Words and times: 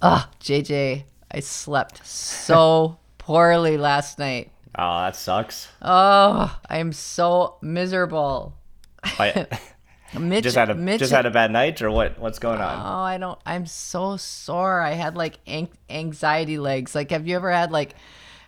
Ah, 0.00 0.30
JJ, 0.40 1.04
I 1.30 1.40
slept 1.40 2.06
so 2.06 2.98
poorly 3.18 3.76
last 3.76 4.18
night. 4.18 4.50
Oh, 4.78 5.00
that 5.00 5.16
sucks. 5.16 5.68
Oh, 5.82 6.56
I'm 6.68 6.92
so 6.92 7.56
miserable. 7.62 8.54
I 9.02 9.46
Mitch, 10.18 10.44
just 10.44 10.56
had 10.56 10.70
a 10.70 10.74
Mitch, 10.74 11.00
just 11.00 11.12
had 11.12 11.26
a 11.26 11.30
bad 11.30 11.50
night, 11.50 11.82
or 11.82 11.90
what? 11.90 12.18
What's 12.18 12.38
going 12.38 12.60
on? 12.60 12.78
Oh, 12.78 13.02
I 13.02 13.18
don't. 13.18 13.38
I'm 13.44 13.66
so 13.66 14.16
sore. 14.16 14.80
I 14.80 14.92
had 14.92 15.16
like 15.16 15.38
an- 15.46 15.68
anxiety 15.90 16.58
legs. 16.58 16.94
Like, 16.94 17.10
have 17.10 17.26
you 17.26 17.34
ever 17.36 17.50
had 17.50 17.72
like 17.72 17.94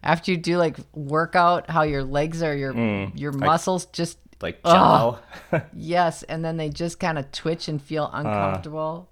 after 0.03 0.31
you 0.31 0.37
do 0.37 0.57
like 0.57 0.77
workout, 0.95 1.69
how 1.69 1.83
your 1.83 2.05
legs 2.05 2.43
are 2.43 2.55
your 2.55 2.73
Mm, 2.73 3.19
your 3.19 3.33
muscles 3.33 3.87
just 3.87 4.19
like 4.41 4.63
jello. 4.65 5.19
yes, 5.75 6.23
and 6.23 6.45
then 6.45 6.57
they 6.57 6.69
just 6.71 6.99
kind 7.01 7.19
of 7.19 7.31
twitch 7.33 7.69
and 7.69 7.83
feel 7.83 8.05
Uh. 8.13 8.19
uncomfortable. 8.21 9.09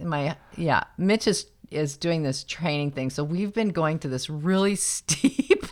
My 0.00 0.36
yeah, 0.56 0.84
Mitch 0.98 1.26
is 1.26 1.46
is 1.70 1.96
doing 1.96 2.22
this 2.22 2.44
training 2.44 2.90
thing. 2.92 3.10
So 3.10 3.24
we've 3.24 3.52
been 3.52 3.70
going 3.70 3.98
to 4.00 4.08
this 4.08 4.28
really 4.30 4.76
steep. 4.76 5.64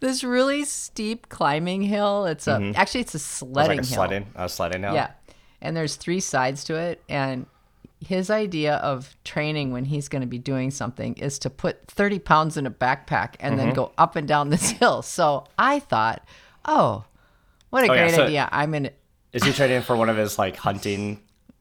This 0.00 0.24
really 0.24 0.64
steep 0.64 1.28
climbing 1.28 1.82
hill. 1.82 2.26
It's 2.26 2.48
a 2.48 2.72
actually 2.74 3.02
it's 3.02 3.14
a 3.14 3.18
it's 3.18 3.24
sledding 3.24 3.78
Mm-hmm. 3.80 4.00
like 4.00 4.10
a 4.10 4.14
hill. 4.14 4.24
sledding, 4.24 4.26
a 4.34 4.48
sledding 4.48 4.82
hill. 4.82 4.94
Yeah. 4.94 5.10
And 5.60 5.76
there's 5.76 5.94
three 5.94 6.18
sides 6.18 6.64
to 6.64 6.74
it. 6.74 7.00
And 7.08 7.46
his 8.04 8.28
idea 8.28 8.76
of 8.76 9.16
training 9.22 9.70
when 9.70 9.84
he's 9.84 10.08
going 10.08 10.22
to 10.22 10.26
be 10.26 10.38
doing 10.38 10.72
something 10.72 11.14
is 11.14 11.38
to 11.40 11.50
put 11.50 11.86
30 11.86 12.18
pounds 12.18 12.56
in 12.56 12.66
a 12.66 12.70
backpack 12.70 13.34
and 13.38 13.54
Mm-hmm. 13.54 13.66
then 13.66 13.74
go 13.74 13.92
up 13.96 14.16
and 14.16 14.26
down 14.26 14.48
this 14.48 14.70
hill. 14.80 15.02
So 15.02 15.44
I 15.56 15.78
thought, 15.78 16.26
oh, 16.64 17.04
what 17.70 17.84
a 17.84 17.90
Oh, 17.90 17.94
yeah, 17.94 18.02
great 18.06 18.14
so- 18.16 18.24
idea. 18.24 18.48
I'm 18.50 18.74
in, 18.74 18.90
Is 19.32 19.44
he 19.44 19.52
training 19.52 19.82
for 19.82 19.94
one 19.94 20.08
of 20.08 20.16
his 20.16 20.36
like 20.36 20.56
hunting 20.56 21.20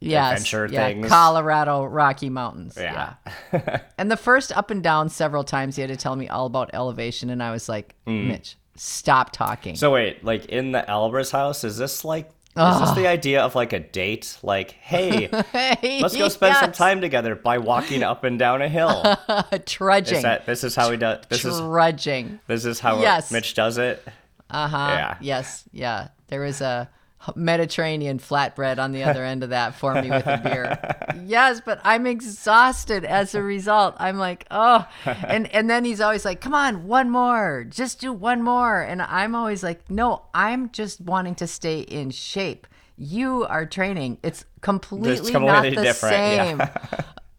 yes, 0.09 0.31
adventure 0.31 0.67
yeah, 0.71 0.87
things? 0.87 1.07
Colorado 1.07 1.83
Rocky 1.85 2.29
Mountains. 2.29 2.75
Yeah. 2.77 3.13
And 3.97 4.09
the 4.09 4.17
first 4.17 4.55
up 4.57 4.71
and 4.71 4.81
down 4.81 5.09
several 5.09 5.43
times, 5.43 5.75
he 5.75 5.81
had 5.81 5.89
to 5.89 5.95
tell 5.95 6.15
me 6.15 6.27
all 6.27 6.47
about 6.47 6.71
elevation. 6.73 7.29
And 7.29 7.43
I 7.43 7.51
was 7.51 7.69
like, 7.69 7.95
Mitch, 8.07 8.57
stop 8.75 9.31
talking. 9.31 9.75
Mm. 9.75 9.77
So 9.77 9.91
wait, 9.91 10.23
like 10.23 10.45
in 10.45 10.71
the 10.71 10.83
Albers 10.87 11.31
house, 11.31 11.63
is 11.63 11.77
this 11.77 12.03
like 12.03 12.31
is 12.57 12.79
this 12.81 12.91
the 12.91 13.07
idea 13.07 13.41
of 13.41 13.55
like 13.55 13.71
a 13.71 13.79
date? 13.79 14.37
Like, 14.43 14.71
hey, 14.71 15.29
let's 16.01 16.15
go 16.15 16.27
spend 16.27 16.57
some 16.57 16.71
time 16.73 16.99
together 16.99 17.33
by 17.35 17.59
walking 17.59 18.03
up 18.03 18.25
and 18.25 18.37
down 18.37 18.61
a 18.61 18.67
hill. 18.67 19.03
trudging. 19.65 20.17
Is 20.17 20.23
that 20.23 20.45
this 20.45 20.63
is 20.63 20.75
how 20.75 20.91
he 20.91 20.97
does 20.97 21.23
this 21.29 21.45
is 21.45 21.59
trudging. 21.59 22.39
this 22.47 22.65
is 22.65 22.79
how 22.79 22.99
Yes. 23.01 23.31
Mitch 23.31 23.53
does 23.53 23.77
it? 23.77 24.05
Uh 24.49 24.67
huh. 24.67 24.87
Yeah. 24.89 25.17
Yes. 25.21 25.63
Yeah. 25.71 26.09
There 26.27 26.41
was 26.41 26.59
a 26.59 26.89
Mediterranean 27.35 28.19
flatbread 28.19 28.79
on 28.79 28.91
the 28.91 29.03
other 29.11 29.23
end 29.23 29.43
of 29.43 29.49
that 29.49 29.75
for 29.75 29.93
me 30.01 30.09
with 30.09 30.25
a 30.25 30.37
beer. 30.37 31.23
yes, 31.25 31.61
but 31.63 31.79
I'm 31.83 32.07
exhausted 32.07 33.05
as 33.05 33.35
a 33.35 33.43
result. 33.43 33.95
I'm 33.99 34.17
like, 34.17 34.45
oh, 34.51 34.87
and 35.05 35.47
and 35.53 35.69
then 35.69 35.85
he's 35.85 36.01
always 36.01 36.25
like, 36.25 36.41
come 36.41 36.53
on, 36.53 36.87
one 36.87 37.09
more, 37.09 37.65
just 37.69 37.99
do 37.99 38.11
one 38.11 38.41
more, 38.41 38.81
and 38.81 39.01
I'm 39.01 39.35
always 39.35 39.63
like, 39.63 39.89
no, 39.89 40.23
I'm 40.33 40.71
just 40.71 41.01
wanting 41.01 41.35
to 41.35 41.47
stay 41.47 41.81
in 41.81 42.09
shape. 42.11 42.67
You 42.97 43.45
are 43.45 43.65
training. 43.65 44.19
It's 44.23 44.45
completely, 44.61 45.31
not 45.31 45.41
completely 45.41 45.75
the 45.75 45.81
different, 45.81 46.15
same. 46.15 46.57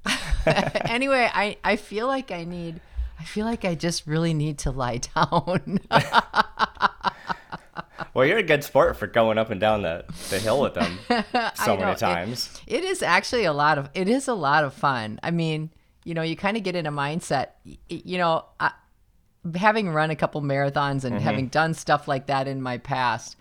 yeah. 0.06 0.71
anyway, 0.87 1.31
I 1.33 1.56
I 1.62 1.77
feel 1.77 2.06
like 2.06 2.31
I 2.31 2.45
need. 2.45 2.81
I 3.19 3.25
feel 3.25 3.47
like 3.47 3.65
I 3.65 3.77
just 3.77 4.06
really 4.09 4.35
need 4.35 4.59
to 4.59 4.73
lie 4.73 4.99
down. 5.15 5.79
Well, 8.15 8.27
you're 8.27 8.39
a 8.39 8.43
good 8.43 8.62
sport 8.62 8.97
for 8.97 9.06
going 9.06 9.39
up 9.39 9.50
and 9.50 9.61
down 9.61 9.83
the, 9.83 10.05
the 10.28 10.39
hill 10.39 10.61
with 10.61 10.75
them 10.75 10.99
so 11.55 11.77
many 11.77 11.93
it- 11.93 11.99
times. 11.99 12.61
It 12.67 12.84
is 12.84 13.03
actually 13.03 13.45
a 13.45 13.53
lot 13.53 13.78
of 13.78 13.89
it 13.95 14.09
is 14.09 14.28
a 14.28 14.34
lot 14.34 14.65
of 14.65 14.75
fun. 14.75 15.19
I 15.23 15.31
mean, 15.31 15.71
you 16.05 16.15
know, 16.15 16.23
you 16.23 16.37
kind 16.37 16.56
of 16.56 16.62
get 16.62 16.77
in 16.77 16.87
a 16.87 16.93
mindset. 16.93 17.49
You 17.89 18.19
know, 18.19 18.45
I, 18.61 18.73
having 19.55 19.89
run 19.89 20.11
a 20.11 20.17
couple 20.17 20.43
marathons 20.43 21.05
and 21.05 21.19
having 21.21 21.49
done 21.49 21.75
stuff 21.75 22.06
like 22.06 22.27
that 22.27 22.47
in 22.49 22.61
my 22.61 22.78
past, 22.78 23.37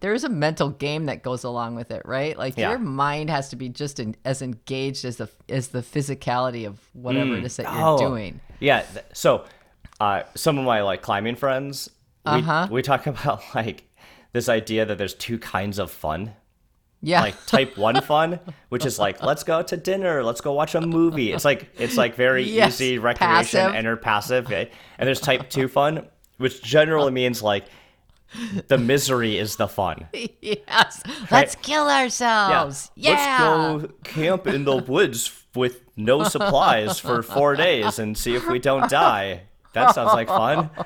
there 0.00 0.12
is 0.14 0.24
a 0.24 0.28
mental 0.28 0.70
game 0.70 1.06
that 1.06 1.22
goes 1.22 1.44
along 1.44 1.74
with 1.74 1.90
it, 1.90 2.02
right? 2.04 2.36
Like 2.38 2.56
Yeah. 2.56 2.70
your 2.70 2.78
mind 2.78 3.28
has 3.30 3.48
to 3.50 3.56
be 3.56 3.68
just 3.68 3.98
in, 4.00 4.16
as 4.24 4.40
engaged 4.42 5.04
as 5.04 5.16
the 5.16 5.28
as 5.48 5.68
the 5.68 5.80
physicality 5.82 6.66
of 6.66 6.78
whatever 6.94 7.34
it 7.36 7.44
is 7.44 7.56
that 7.56 7.72
you're 7.72 7.84
Oh. 7.86 7.98
doing. 7.98 8.40
Yeah. 8.60 8.84
So, 9.12 9.44
uh, 10.00 10.22
some 10.34 10.58
of 10.58 10.64
my 10.64 10.82
like 10.82 11.02
climbing 11.02 11.36
friends, 11.36 11.90
we, 12.24 12.32
Uh-huh. 12.32 12.68
we 12.70 12.82
talk 12.82 13.06
about 13.06 13.42
like 13.54 13.84
this 14.36 14.48
idea 14.50 14.84
that 14.84 14.98
there's 14.98 15.14
two 15.14 15.38
kinds 15.38 15.78
of 15.78 15.90
fun. 15.90 16.34
Yeah. 17.02 17.20
Like 17.22 17.46
type 17.46 17.76
one 17.76 18.00
fun, 18.02 18.38
which 18.68 18.84
is 18.84 18.98
like 18.98 19.22
let's 19.22 19.44
go 19.44 19.62
to 19.62 19.76
dinner, 19.76 20.22
let's 20.22 20.40
go 20.40 20.52
watch 20.52 20.74
a 20.74 20.80
movie. 20.80 21.32
It's 21.32 21.44
like 21.44 21.70
it's 21.78 21.96
like 21.96 22.14
very 22.16 22.42
Yes, 22.48 22.74
easy 22.80 22.98
recreation, 22.98 23.60
passive. 23.60 23.74
enter 23.74 23.96
passive. 23.96 24.46
okay? 24.46 24.70
And 24.98 25.06
there's 25.06 25.20
type 25.20 25.48
two 25.48 25.68
fun, 25.68 26.06
which 26.36 26.62
generally 26.62 27.12
means 27.12 27.42
like 27.42 27.64
the 28.68 28.76
misery 28.76 29.38
is 29.38 29.56
the 29.56 29.68
fun. 29.68 30.08
yes. 30.42 31.02
Let's 31.30 31.54
kill 31.56 31.88
ourselves. 31.88 32.90
Yeah. 32.94 33.10
Let's 33.12 33.82
go 33.86 33.94
camp 34.04 34.46
in 34.46 34.64
the 34.64 34.76
woods 34.76 35.44
with 35.54 35.82
no 35.96 36.24
supplies 36.24 36.98
for 36.98 37.22
four 37.22 37.54
days 37.56 37.98
and 37.98 38.18
see 38.18 38.34
if 38.34 38.46
we 38.48 38.58
don't 38.58 38.90
die. 38.90 39.42
That 39.76 39.94
sounds 39.94 40.14
like 40.14 40.28
fun. 40.28 40.70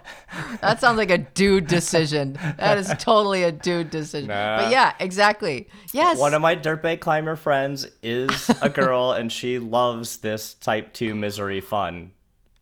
That 0.60 0.80
sounds 0.80 0.98
like 0.98 1.10
a 1.10 1.18
dude 1.18 1.66
decision. 1.66 2.38
That 2.58 2.76
is 2.76 2.92
totally 2.98 3.44
a 3.44 3.52
dude 3.52 3.90
decision. 3.90 4.28
Nah. 4.28 4.62
But 4.62 4.70
yeah, 4.70 4.92
exactly. 5.00 5.68
Yes. 5.92 6.18
One 6.18 6.34
of 6.34 6.42
my 6.42 6.54
dirtbag 6.56 7.00
climber 7.00 7.36
friends 7.36 7.86
is 8.02 8.50
a 8.60 8.68
girl 8.68 9.12
and 9.12 9.32
she 9.32 9.58
loves 9.58 10.18
this 10.18 10.54
type 10.54 10.92
2 10.92 11.14
misery 11.14 11.60
fun. 11.60 12.12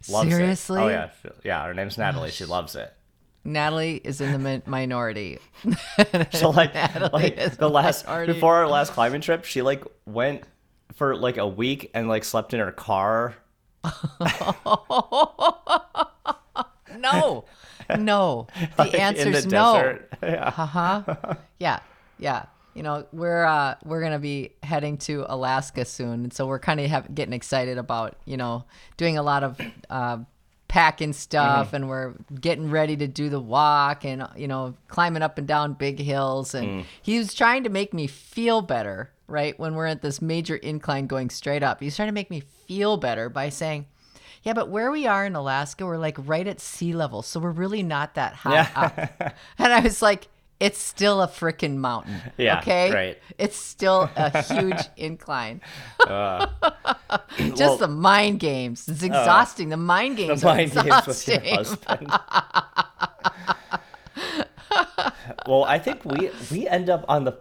Loves 0.08 0.30
Seriously? 0.30 0.80
It. 0.80 0.84
Oh, 0.84 0.88
yeah. 0.88 1.08
Yeah, 1.44 1.66
her 1.66 1.74
name's 1.74 1.98
Natalie. 1.98 2.30
She 2.30 2.44
loves 2.44 2.76
it. 2.76 2.92
Natalie 3.44 4.00
is 4.04 4.20
in 4.20 4.32
the 4.32 4.38
min- 4.38 4.62
minority. 4.66 5.38
So, 6.32 6.50
like, 6.50 6.74
like 7.12 7.56
the 7.56 7.68
last, 7.70 8.06
minority. 8.06 8.32
before 8.34 8.56
our 8.56 8.68
last 8.68 8.92
climbing 8.92 9.20
trip, 9.22 9.44
she, 9.44 9.62
like, 9.62 9.84
went 10.06 10.42
for, 10.94 11.16
like, 11.16 11.38
a 11.38 11.46
week 11.46 11.90
and, 11.94 12.08
like, 12.08 12.24
slept 12.24 12.52
in 12.54 12.60
her 12.60 12.72
car. 12.72 13.34
No. 17.00 17.44
No. 17.98 18.46
The 18.76 18.84
like, 18.84 18.94
in 18.94 19.00
answer's 19.00 19.44
the 19.44 19.50
no. 19.50 19.74
desert. 19.74 20.12
Yeah. 20.22 20.54
Uh-huh. 20.56 21.34
Yeah. 21.58 21.80
Yeah. 22.18 22.46
You 22.74 22.82
know, 22.82 23.06
we're 23.12 23.44
uh 23.44 23.74
we're 23.84 24.00
going 24.00 24.12
to 24.12 24.18
be 24.18 24.52
heading 24.62 24.98
to 24.98 25.24
Alaska 25.28 25.84
soon, 25.84 26.24
and 26.24 26.32
so 26.32 26.46
we're 26.46 26.60
kind 26.60 26.78
of 26.78 26.86
have, 26.86 27.12
getting 27.12 27.32
excited 27.32 27.76
about, 27.76 28.14
you 28.24 28.36
know, 28.36 28.64
doing 28.96 29.18
a 29.18 29.22
lot 29.22 29.42
of 29.42 29.60
uh 29.90 30.18
packing 30.68 31.14
stuff 31.14 31.72
and 31.72 31.88
we're 31.88 32.12
getting 32.40 32.70
ready 32.70 32.94
to 32.94 33.08
do 33.08 33.30
the 33.30 33.40
walk 33.40 34.04
and 34.04 34.28
you 34.36 34.46
know 34.46 34.74
climbing 34.88 35.22
up 35.22 35.38
and 35.38 35.48
down 35.48 35.72
big 35.72 35.98
hills 35.98 36.54
and 36.54 36.84
he 37.00 37.16
was 37.16 37.32
trying 37.32 37.64
to 37.64 37.70
make 37.70 37.94
me 37.94 38.06
feel 38.06 38.60
better 38.60 39.10
right 39.26 39.58
when 39.58 39.74
we're 39.74 39.86
at 39.86 40.02
this 40.02 40.20
major 40.20 40.56
incline 40.56 41.06
going 41.06 41.30
straight 41.30 41.62
up 41.62 41.80
he's 41.80 41.96
trying 41.96 42.08
to 42.08 42.12
make 42.12 42.30
me 42.30 42.40
feel 42.66 42.98
better 42.98 43.30
by 43.30 43.48
saying 43.48 43.86
yeah 44.44 44.52
but 44.52 44.68
where 44.68 44.90
we 44.90 45.06
are 45.06 45.24
in 45.26 45.34
alaska 45.36 45.84
we're 45.86 45.96
like 45.98 46.16
right 46.26 46.46
at 46.46 46.60
sea 46.60 46.92
level 46.92 47.22
so 47.22 47.38
we're 47.40 47.50
really 47.50 47.82
not 47.82 48.14
that 48.14 48.34
high 48.34 48.54
Yeah. 48.54 48.70
up 48.74 49.34
and 49.58 49.72
i 49.72 49.80
was 49.80 50.00
like 50.02 50.28
it's 50.60 50.78
still 50.78 51.22
a 51.22 51.28
freaking 51.28 51.76
mountain 51.76 52.20
Yeah, 52.36 52.58
okay 52.58 52.92
right. 52.92 53.18
it's 53.38 53.56
still 53.56 54.10
a 54.16 54.42
huge 54.42 54.80
incline 54.96 55.60
Uh, 56.00 56.48
just 57.38 57.60
well, 57.60 57.76
the 57.76 57.86
mind 57.88 58.40
games. 58.40 58.88
It's 58.88 59.02
exhausting. 59.04 59.68
the 59.68 59.76
mind 59.76 60.16
games. 60.16 60.40
the 60.40 60.46
mind 60.48 60.72
games 60.72 61.06
with 61.06 61.28
your 61.28 61.40
husband. 61.40 62.10
well, 65.46 65.64
I 65.64 65.78
think 65.78 66.04
we 66.04 66.30
we 66.50 66.66
end 66.68 66.90
up 66.90 67.04
on 67.08 67.24
the 67.24 67.34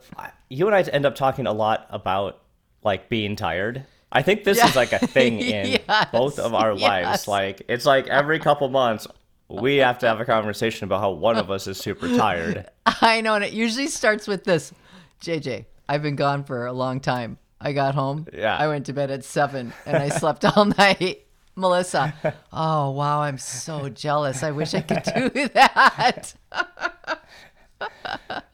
you 0.50 0.68
and 0.68 0.76
I 0.76 0.82
end 0.84 1.06
up 1.06 1.16
talking 1.16 1.48
a 1.48 1.54
lot 1.54 1.88
about 1.90 2.40
like 2.84 3.10
being 3.10 3.36
tired. 3.36 3.86
I 4.12 4.22
think 4.22 4.44
this 4.44 4.64
is 4.64 4.76
like 4.76 4.94
a 4.94 5.00
thing 5.00 5.40
in 5.42 5.80
Yes, 5.88 6.08
both 6.12 6.40
of 6.40 6.54
our 6.54 6.74
yes. 6.74 6.82
lives. 6.82 7.28
Like 7.28 7.62
it's 7.68 7.86
like 7.86 8.08
every 8.08 8.40
couple 8.40 8.70
months 8.70 9.08
we 9.50 9.78
have 9.78 10.00
to 10.00 10.08
have 10.08 10.20
a 10.20 10.26
conversation 10.26 10.86
about 10.86 11.00
how 11.00 11.12
one 11.12 11.38
of 11.38 11.50
us 11.52 11.68
is 11.68 11.78
super 11.78 12.08
tired. 12.08 12.70
I 12.86 13.22
know, 13.22 13.36
and 13.36 13.44
it 13.44 13.54
usually 13.54 13.88
starts 13.88 14.28
with 14.28 14.44
this. 14.44 14.74
JJ, 15.22 15.66
I've 15.90 16.02
been 16.02 16.16
gone 16.18 16.44
for 16.44 16.66
a 16.66 16.74
long 16.74 17.00
time. 17.00 17.38
I 17.60 17.74
got 17.74 17.96
home. 17.96 18.28
Yeah. 18.34 18.56
I 18.56 18.68
went 18.68 18.86
to 18.88 18.94
bed 18.94 19.10
at 19.10 19.24
seven 19.26 19.74
and 19.86 19.98
I 19.98 20.10
slept 20.10 20.46
all 20.46 20.66
night. 20.78 21.24
Melissa, 21.56 22.14
oh 22.54 22.92
wow, 22.92 23.22
I'm 23.22 23.40
so 23.40 23.90
jealous. 23.90 24.44
I 24.44 24.52
wish 24.52 24.74
I 24.76 24.82
could 24.82 25.02
do 25.34 25.48
that. 25.50 26.34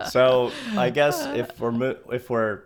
So 0.10 0.52
I 0.78 0.90
guess 0.90 1.26
if 1.28 1.60
we're 1.60 1.72
mo- 1.72 1.98
if 2.12 2.30
we're 2.30 2.62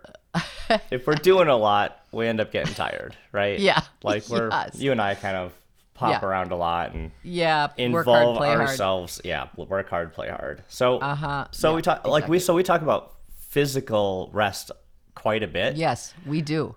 if 0.90 1.06
we're 1.06 1.14
doing 1.14 1.48
a 1.48 1.56
lot, 1.56 2.00
we 2.12 2.26
end 2.26 2.40
up 2.40 2.52
getting 2.52 2.74
tired, 2.74 3.16
right? 3.32 3.58
Yeah. 3.58 3.80
Like 4.02 4.28
we're 4.28 4.50
Yes. 4.50 4.76
you 4.78 4.92
and 4.92 5.00
I 5.00 5.14
kind 5.14 5.36
of 5.36 5.52
pop 5.94 6.22
Yeah. 6.22 6.28
around 6.28 6.52
a 6.52 6.56
lot 6.56 6.94
and 6.94 7.10
Yeah, 7.22 7.68
involve 7.76 8.06
hard, 8.06 8.36
play 8.36 8.48
hard. 8.48 8.60
ourselves. 8.60 9.20
Yeah, 9.24 9.48
work 9.56 9.88
hard, 9.90 10.12
play 10.12 10.28
hard. 10.28 10.62
So 10.68 10.98
Uh-huh. 10.98 11.46
so 11.50 11.70
Yeah, 11.70 11.76
we 11.76 11.82
talk 11.82 12.06
like 12.06 12.28
we 12.28 12.38
so 12.38 12.54
we 12.54 12.62
talk 12.62 12.82
about 12.82 13.14
physical 13.48 14.30
rest 14.32 14.70
quite 15.14 15.42
a 15.42 15.48
bit. 15.48 15.76
Yes, 15.76 16.14
we 16.26 16.42
do. 16.42 16.76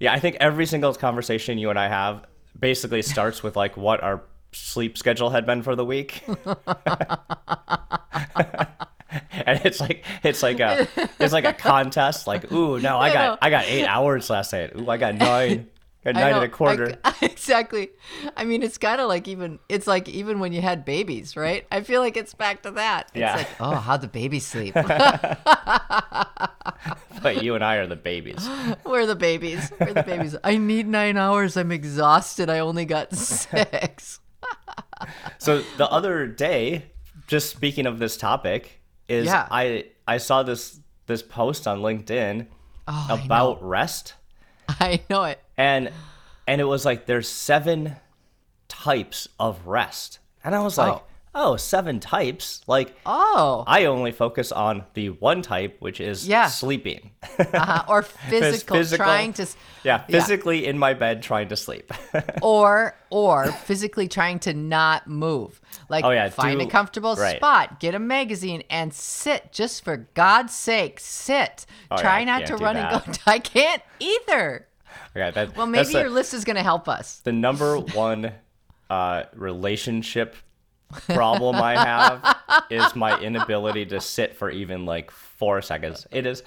Yeah, 0.00 0.12
I 0.12 0.18
think 0.18 0.36
every 0.40 0.66
single 0.66 0.92
conversation 0.94 1.58
you 1.58 1.70
and 1.70 1.78
I 1.78 1.88
have 1.88 2.24
basically 2.58 3.02
starts 3.02 3.42
with 3.42 3.56
like 3.56 3.76
what 3.76 4.02
our 4.02 4.22
sleep 4.52 4.98
schedule 4.98 5.30
had 5.30 5.46
been 5.46 5.62
for 5.62 5.76
the 5.76 5.84
week. 5.84 6.22
and 9.32 9.60
it's 9.64 9.80
like 9.80 10.04
it's 10.22 10.42
like 10.42 10.60
a 10.60 10.86
it's 11.18 11.32
like 11.32 11.44
a 11.44 11.52
contest. 11.52 12.26
Like, 12.26 12.50
ooh, 12.52 12.78
no, 12.78 12.98
I 12.98 13.12
got. 13.14 13.38
I 13.42 13.50
got 13.50 13.64
eight 13.66 13.86
hours 13.86 14.28
last 14.30 14.52
night. 14.52 14.72
Ooh, 14.76 14.88
I 14.88 14.96
got 14.96 15.14
nine. 15.14 15.68
Got 16.04 16.14
nine 16.14 16.34
and 16.34 16.44
a 16.44 16.48
quarter. 16.48 16.94
I- 17.04 17.14
exactly. 17.22 17.90
I 18.36 18.44
mean, 18.44 18.62
it's 18.62 18.78
kind 18.78 19.00
of 19.00 19.08
like 19.08 19.26
even 19.26 19.58
it's 19.68 19.86
like 19.86 20.08
even 20.08 20.38
when 20.38 20.52
you 20.52 20.60
had 20.60 20.84
babies, 20.84 21.36
right? 21.36 21.66
I 21.72 21.80
feel 21.80 22.00
like 22.00 22.16
it's 22.16 22.34
back 22.34 22.62
to 22.62 22.70
that. 22.72 23.08
It's 23.08 23.16
Yeah. 23.20 23.34
like, 23.36 23.48
oh, 23.60 23.74
how'd 23.74 24.00
the 24.02 24.08
baby 24.08 24.38
sleep? 24.40 24.74
but 27.22 27.42
you 27.42 27.54
and 27.54 27.64
I 27.64 27.76
are 27.76 27.86
the 27.86 27.96
babies. 27.96 28.48
We're 28.84 29.06
the 29.06 29.16
babies. 29.16 29.72
We're 29.80 29.92
the 29.94 30.02
babies. 30.02 30.36
I 30.44 30.56
need 30.56 30.86
nine 30.86 31.16
hours. 31.16 31.56
I'm 31.56 31.72
exhausted. 31.72 32.48
I 32.48 32.60
only 32.60 32.84
got 32.84 33.12
six. 33.14 34.20
So 35.38 35.62
the 35.76 35.90
other 35.90 36.26
day, 36.26 36.86
just 37.26 37.50
speaking 37.50 37.86
of 37.86 37.98
this 37.98 38.16
topic, 38.16 38.77
is 39.08 39.26
Yeah. 39.26 39.46
I 39.50 39.86
I 40.06 40.18
saw 40.18 40.42
this 40.42 40.80
this 41.06 41.22
post 41.22 41.66
on 41.66 41.80
LinkedIn 41.80 42.46
Oh, 42.86 43.06
I 43.10 43.24
about 43.24 43.62
rest. 43.66 44.14
I 44.68 45.00
know 45.10 45.24
it. 45.24 45.40
and 45.56 45.90
and 46.46 46.60
it 46.60 46.64
was 46.64 46.84
like 46.84 47.06
there's 47.06 47.28
seven 47.28 47.96
types 48.68 49.28
of 49.40 49.66
rest 49.66 50.18
and 50.44 50.54
i 50.54 50.60
was 50.60 50.76
like 50.78 50.92
Oh. 50.92 51.02
Oh, 51.34 51.56
seven 51.56 52.00
types 52.00 52.62
like 52.66 52.96
Oh, 53.06 53.64
i 53.66 53.84
only 53.84 54.12
focus 54.12 54.50
on 54.52 54.84
the 54.94 55.10
one 55.10 55.42
type 55.42 55.76
which 55.80 56.00
is 56.00 56.26
Yeah. 56.26 56.46
sleeping 56.48 57.10
uh, 57.54 57.82
or 57.88 58.02
physical, 58.02 58.76
physical- 58.78 59.04
trying 59.04 59.32
to, 59.34 59.46
yeah 59.84 59.98
physically 60.06 60.66
in 60.66 60.78
my 60.78 60.94
bed 60.94 61.22
trying 61.22 61.48
to 61.48 61.56
sleep 61.56 61.92
or 62.42 62.96
or 63.10 63.52
physically 63.52 64.06
trying 64.08 64.38
to 64.40 64.52
not 64.52 65.06
move. 65.06 65.60
Like, 65.88 66.04
Oh, 66.04 66.10
yeah, 66.10 66.28
find 66.28 66.60
do- 66.60 66.66
a 66.66 66.70
comfortable 66.70 67.14
right. 67.16 67.36
spot, 67.38 67.80
get 67.80 67.94
a 67.94 67.98
magazine, 67.98 68.62
and 68.68 68.92
sit. 68.92 69.50
Just 69.50 69.82
for 69.82 69.96
God's 70.12 70.54
sake, 70.54 71.00
sit. 71.00 71.64
Oh, 71.90 71.96
yeah, 71.96 72.02
Try 72.02 72.18
I 72.20 72.24
not 72.24 72.46
to 72.46 72.56
run 72.56 72.76
and 72.76 73.02
go. 73.06 73.12
I 73.26 73.38
can't 73.38 73.80
either. 73.98 74.66
okay, 75.16 75.30
that, 75.30 75.56
Well, 75.56 75.66
maybe 75.66 75.92
the, 75.94 76.00
your 76.00 76.10
list 76.10 76.34
is 76.34 76.44
going 76.44 76.56
to 76.56 76.62
help 76.62 76.86
us. 76.86 77.20
the 77.20 77.32
number 77.32 77.78
one 77.78 78.32
uh, 78.90 79.22
relationship 79.34 80.36
problem 81.06 81.56
i 81.56 81.74
have 81.74 82.64
is 82.70 82.96
my 82.96 83.18
inability 83.20 83.84
to 83.86 84.00
sit 84.00 84.34
for 84.36 84.50
even 84.50 84.86
like 84.86 85.10
four 85.10 85.60
seconds 85.62 86.06
it 86.10 86.26
is 86.26 86.42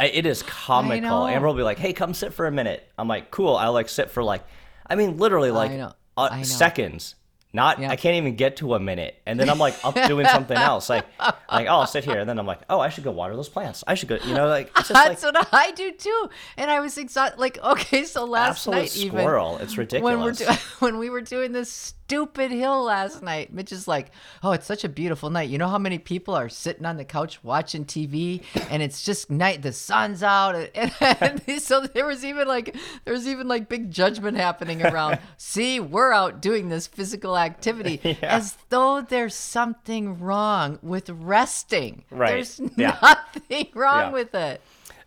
it 0.00 0.26
is 0.26 0.42
comical 0.42 1.26
amber 1.26 1.46
will 1.46 1.54
be 1.54 1.62
like 1.62 1.78
hey 1.78 1.92
come 1.92 2.12
sit 2.14 2.34
for 2.34 2.46
a 2.46 2.52
minute 2.52 2.88
i'm 2.98 3.06
like 3.08 3.30
cool 3.30 3.54
i'll 3.56 3.72
like 3.72 3.88
sit 3.88 4.10
for 4.10 4.22
like 4.24 4.44
i 4.86 4.94
mean 4.96 5.16
literally 5.18 5.50
like 5.52 5.70
know. 5.72 5.92
uh, 6.16 6.28
I 6.30 6.38
know. 6.38 6.42
seconds 6.44 7.14
not 7.52 7.78
Yeah. 7.78 7.90
i 7.92 7.94
can't 7.94 8.16
even 8.16 8.34
get 8.34 8.56
to 8.56 8.74
a 8.74 8.80
minute 8.80 9.14
and 9.26 9.38
then 9.38 9.48
i'm 9.48 9.60
like 9.60 9.76
up 9.84 9.94
doing 10.08 10.26
something 10.26 10.56
else 10.58 10.90
like 10.90 11.06
like 11.20 11.68
oh 11.68 11.78
i'll 11.78 11.86
sit 11.86 12.02
here 12.04 12.18
and 12.18 12.28
then 12.28 12.40
i'm 12.40 12.46
like 12.46 12.62
oh 12.68 12.80
i 12.80 12.88
should 12.88 13.04
go 13.04 13.12
water 13.12 13.36
those 13.36 13.48
plants 13.48 13.84
i 13.86 13.94
should 13.94 14.08
go 14.08 14.18
you 14.26 14.34
know 14.34 14.48
like 14.48 14.66
it's 14.76 14.88
just 14.88 14.90
like 14.90 15.20
That's 15.20 15.22
what 15.22 15.48
I 15.52 15.70
do 15.70 15.92
too. 15.92 16.28
And 16.56 16.68
I 16.68 16.80
was 16.80 16.98
exhausted. 16.98 17.38
Like, 17.38 17.58
okay, 17.62 18.04
so 18.04 18.24
last 18.24 18.66
night 18.66 18.96
even 18.96 19.20
squirrel 19.20 19.58
it's 19.58 19.78
ridiculous 19.78 20.16
when 20.16 20.24
we're 20.24 20.32
do- 20.32 20.60
when 20.80 20.98
we 20.98 21.10
were 21.10 21.20
doing 21.20 21.52
this 21.52 21.94
stupid 22.06 22.50
hill 22.50 22.82
last 22.84 23.22
night, 23.22 23.52
Mitch 23.52 23.72
is 23.72 23.88
like, 23.88 24.10
"Oh, 24.42 24.52
it's 24.52 24.66
such 24.66 24.84
a 24.84 24.88
beautiful 24.88 25.30
night. 25.30 25.48
You 25.48 25.58
know 25.58 25.68
how 25.68 25.78
many 25.78 25.98
people 25.98 26.34
are 26.34 26.48
sitting 26.48 26.84
on 26.84 26.96
the 26.96 27.04
couch 27.04 27.42
watching 27.42 27.84
TV, 27.84 28.42
and 28.70 28.82
it's 28.82 29.02
just 29.02 29.30
night. 29.30 29.62
The 29.62 29.72
sun's 29.72 30.22
out, 30.22 30.54
and, 30.74 30.92
and 31.00 31.42
so 31.62 31.86
there 31.86 32.06
was 32.06 32.24
even 32.24 32.46
like 32.46 32.76
there 33.04 33.14
was 33.14 33.26
even 33.26 33.48
like 33.48 33.68
big 33.68 33.90
judgment 33.90 34.36
happening 34.36 34.84
around. 34.84 35.18
See, 35.38 35.80
we're 35.80 36.12
out 36.12 36.42
doing 36.42 36.68
this 36.68 36.86
physical 36.86 37.36
activity, 37.38 38.18
as 38.22 38.56
though 38.68 39.00
there's 39.00 39.34
something 39.34 40.18
wrong 40.18 40.78
with 40.82 41.08
resting. 41.10 42.04
Right. 42.10 42.32
There's 42.32 42.60
Yeah. 42.76 42.98
nothing 43.02 43.68
wrong 43.74 44.00
Yeah. 44.00 44.10
with 44.12 44.34
it. 44.34 44.60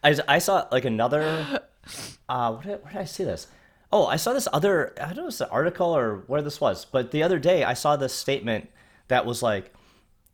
I, 0.03 0.15
I 0.27 0.39
saw 0.39 0.67
like 0.71 0.85
another. 0.85 1.61
Uh, 2.27 2.51
where 2.51 2.63
did, 2.75 2.83
where 2.83 2.91
did 2.91 3.01
I 3.01 3.05
see 3.05 3.23
this? 3.23 3.47
Oh, 3.91 4.05
I 4.05 4.17
saw 4.17 4.33
this 4.33 4.47
other. 4.51 4.93
I 5.01 5.07
don't 5.07 5.17
know 5.17 5.23
if 5.23 5.29
it's 5.29 5.41
an 5.41 5.47
article 5.51 5.95
or 5.95 6.23
where 6.27 6.41
this 6.41 6.59
was, 6.59 6.85
but 6.85 7.11
the 7.11 7.23
other 7.23 7.39
day 7.39 7.63
I 7.63 7.73
saw 7.73 7.95
this 7.95 8.13
statement 8.13 8.69
that 9.07 9.25
was 9.25 9.41
like, 9.41 9.73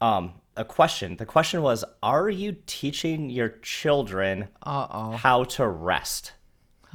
um, 0.02 0.34
a 0.56 0.66
question. 0.66 1.18
The 1.18 1.26
question 1.26 1.62
was, 1.62 1.84
"Are 2.02 2.30
you 2.30 2.58
teaching 2.66 3.30
your 3.30 3.50
children 3.62 4.50
Uh 4.64 4.88
oh. 4.90 5.12
how 5.12 5.44
to 5.46 5.68
rest?" 5.68 6.34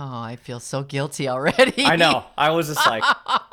Oh, 0.00 0.20
I 0.20 0.36
feel 0.36 0.60
so 0.60 0.84
guilty 0.84 1.28
already. 1.28 1.84
I 1.84 1.96
know. 1.96 2.24
I 2.38 2.50
was 2.50 2.68
just 2.68 2.86
like, 2.86 3.02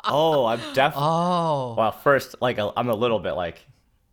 "Oh, 0.04 0.46
I'm 0.46 0.60
definitely." 0.74 1.08
Oh. 1.08 1.74
Well, 1.76 1.92
first, 1.92 2.36
like 2.40 2.58
I'm 2.58 2.88
a 2.88 2.94
little 2.94 3.18
bit 3.18 3.32
like, 3.32 3.66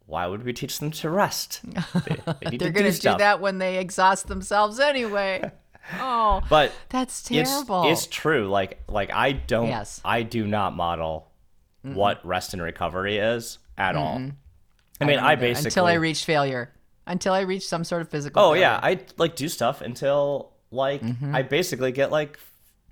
why 0.06 0.26
would 0.28 0.44
we 0.44 0.54
teach 0.54 0.80
them 0.80 0.92
to 0.92 1.10
rest? 1.10 1.62
They, 1.64 1.72
need 1.76 1.82
They're 2.60 2.70
to 2.70 2.72
gonna 2.72 2.92
do 2.92 2.98
do 2.98 3.18
that 3.18 3.40
when 3.40 3.58
they 3.60 3.78
exhaust 3.78 4.28
themselves 4.28 4.80
anyway. 4.80 5.52
Oh, 6.00 6.42
But 6.50 6.72
that's 6.90 7.30
it's 7.32 7.50
terrible. 7.52 7.90
it's 7.92 8.08
true. 8.08 8.48
Like 8.48 8.82
like 8.88 9.12
I 9.12 9.32
don't 9.34 9.68
Yes. 9.68 10.02
I 10.06 10.24
do 10.24 10.48
not 10.48 10.76
model 10.76 11.30
what 11.82 12.26
rest 12.26 12.54
and 12.54 12.62
recovery 12.62 13.18
is 13.18 13.60
at 13.78 13.96
all. 13.96 14.22
I 15.02 15.06
mean, 15.06 15.20
I, 15.20 15.36
basically 15.36 15.68
until 15.70 15.86
I 15.86 15.94
reach 15.96 16.24
failure, 16.24 16.72
until 17.06 17.34
I 17.34 17.42
reach 17.42 17.68
some 17.68 17.84
sort 17.84 18.02
of 18.02 18.10
physical. 18.10 18.42
Oh 18.42 18.48
failure. 18.54 18.62
yeah, 18.62 18.80
I 18.82 19.00
like 19.18 19.36
do 19.36 19.50
stuff 19.50 19.82
until 19.82 20.54
like 20.72 21.02
Mm-hmm. 21.02 21.36
I 21.36 21.42
basically 21.42 21.92
get 21.92 22.12
like 22.12 22.40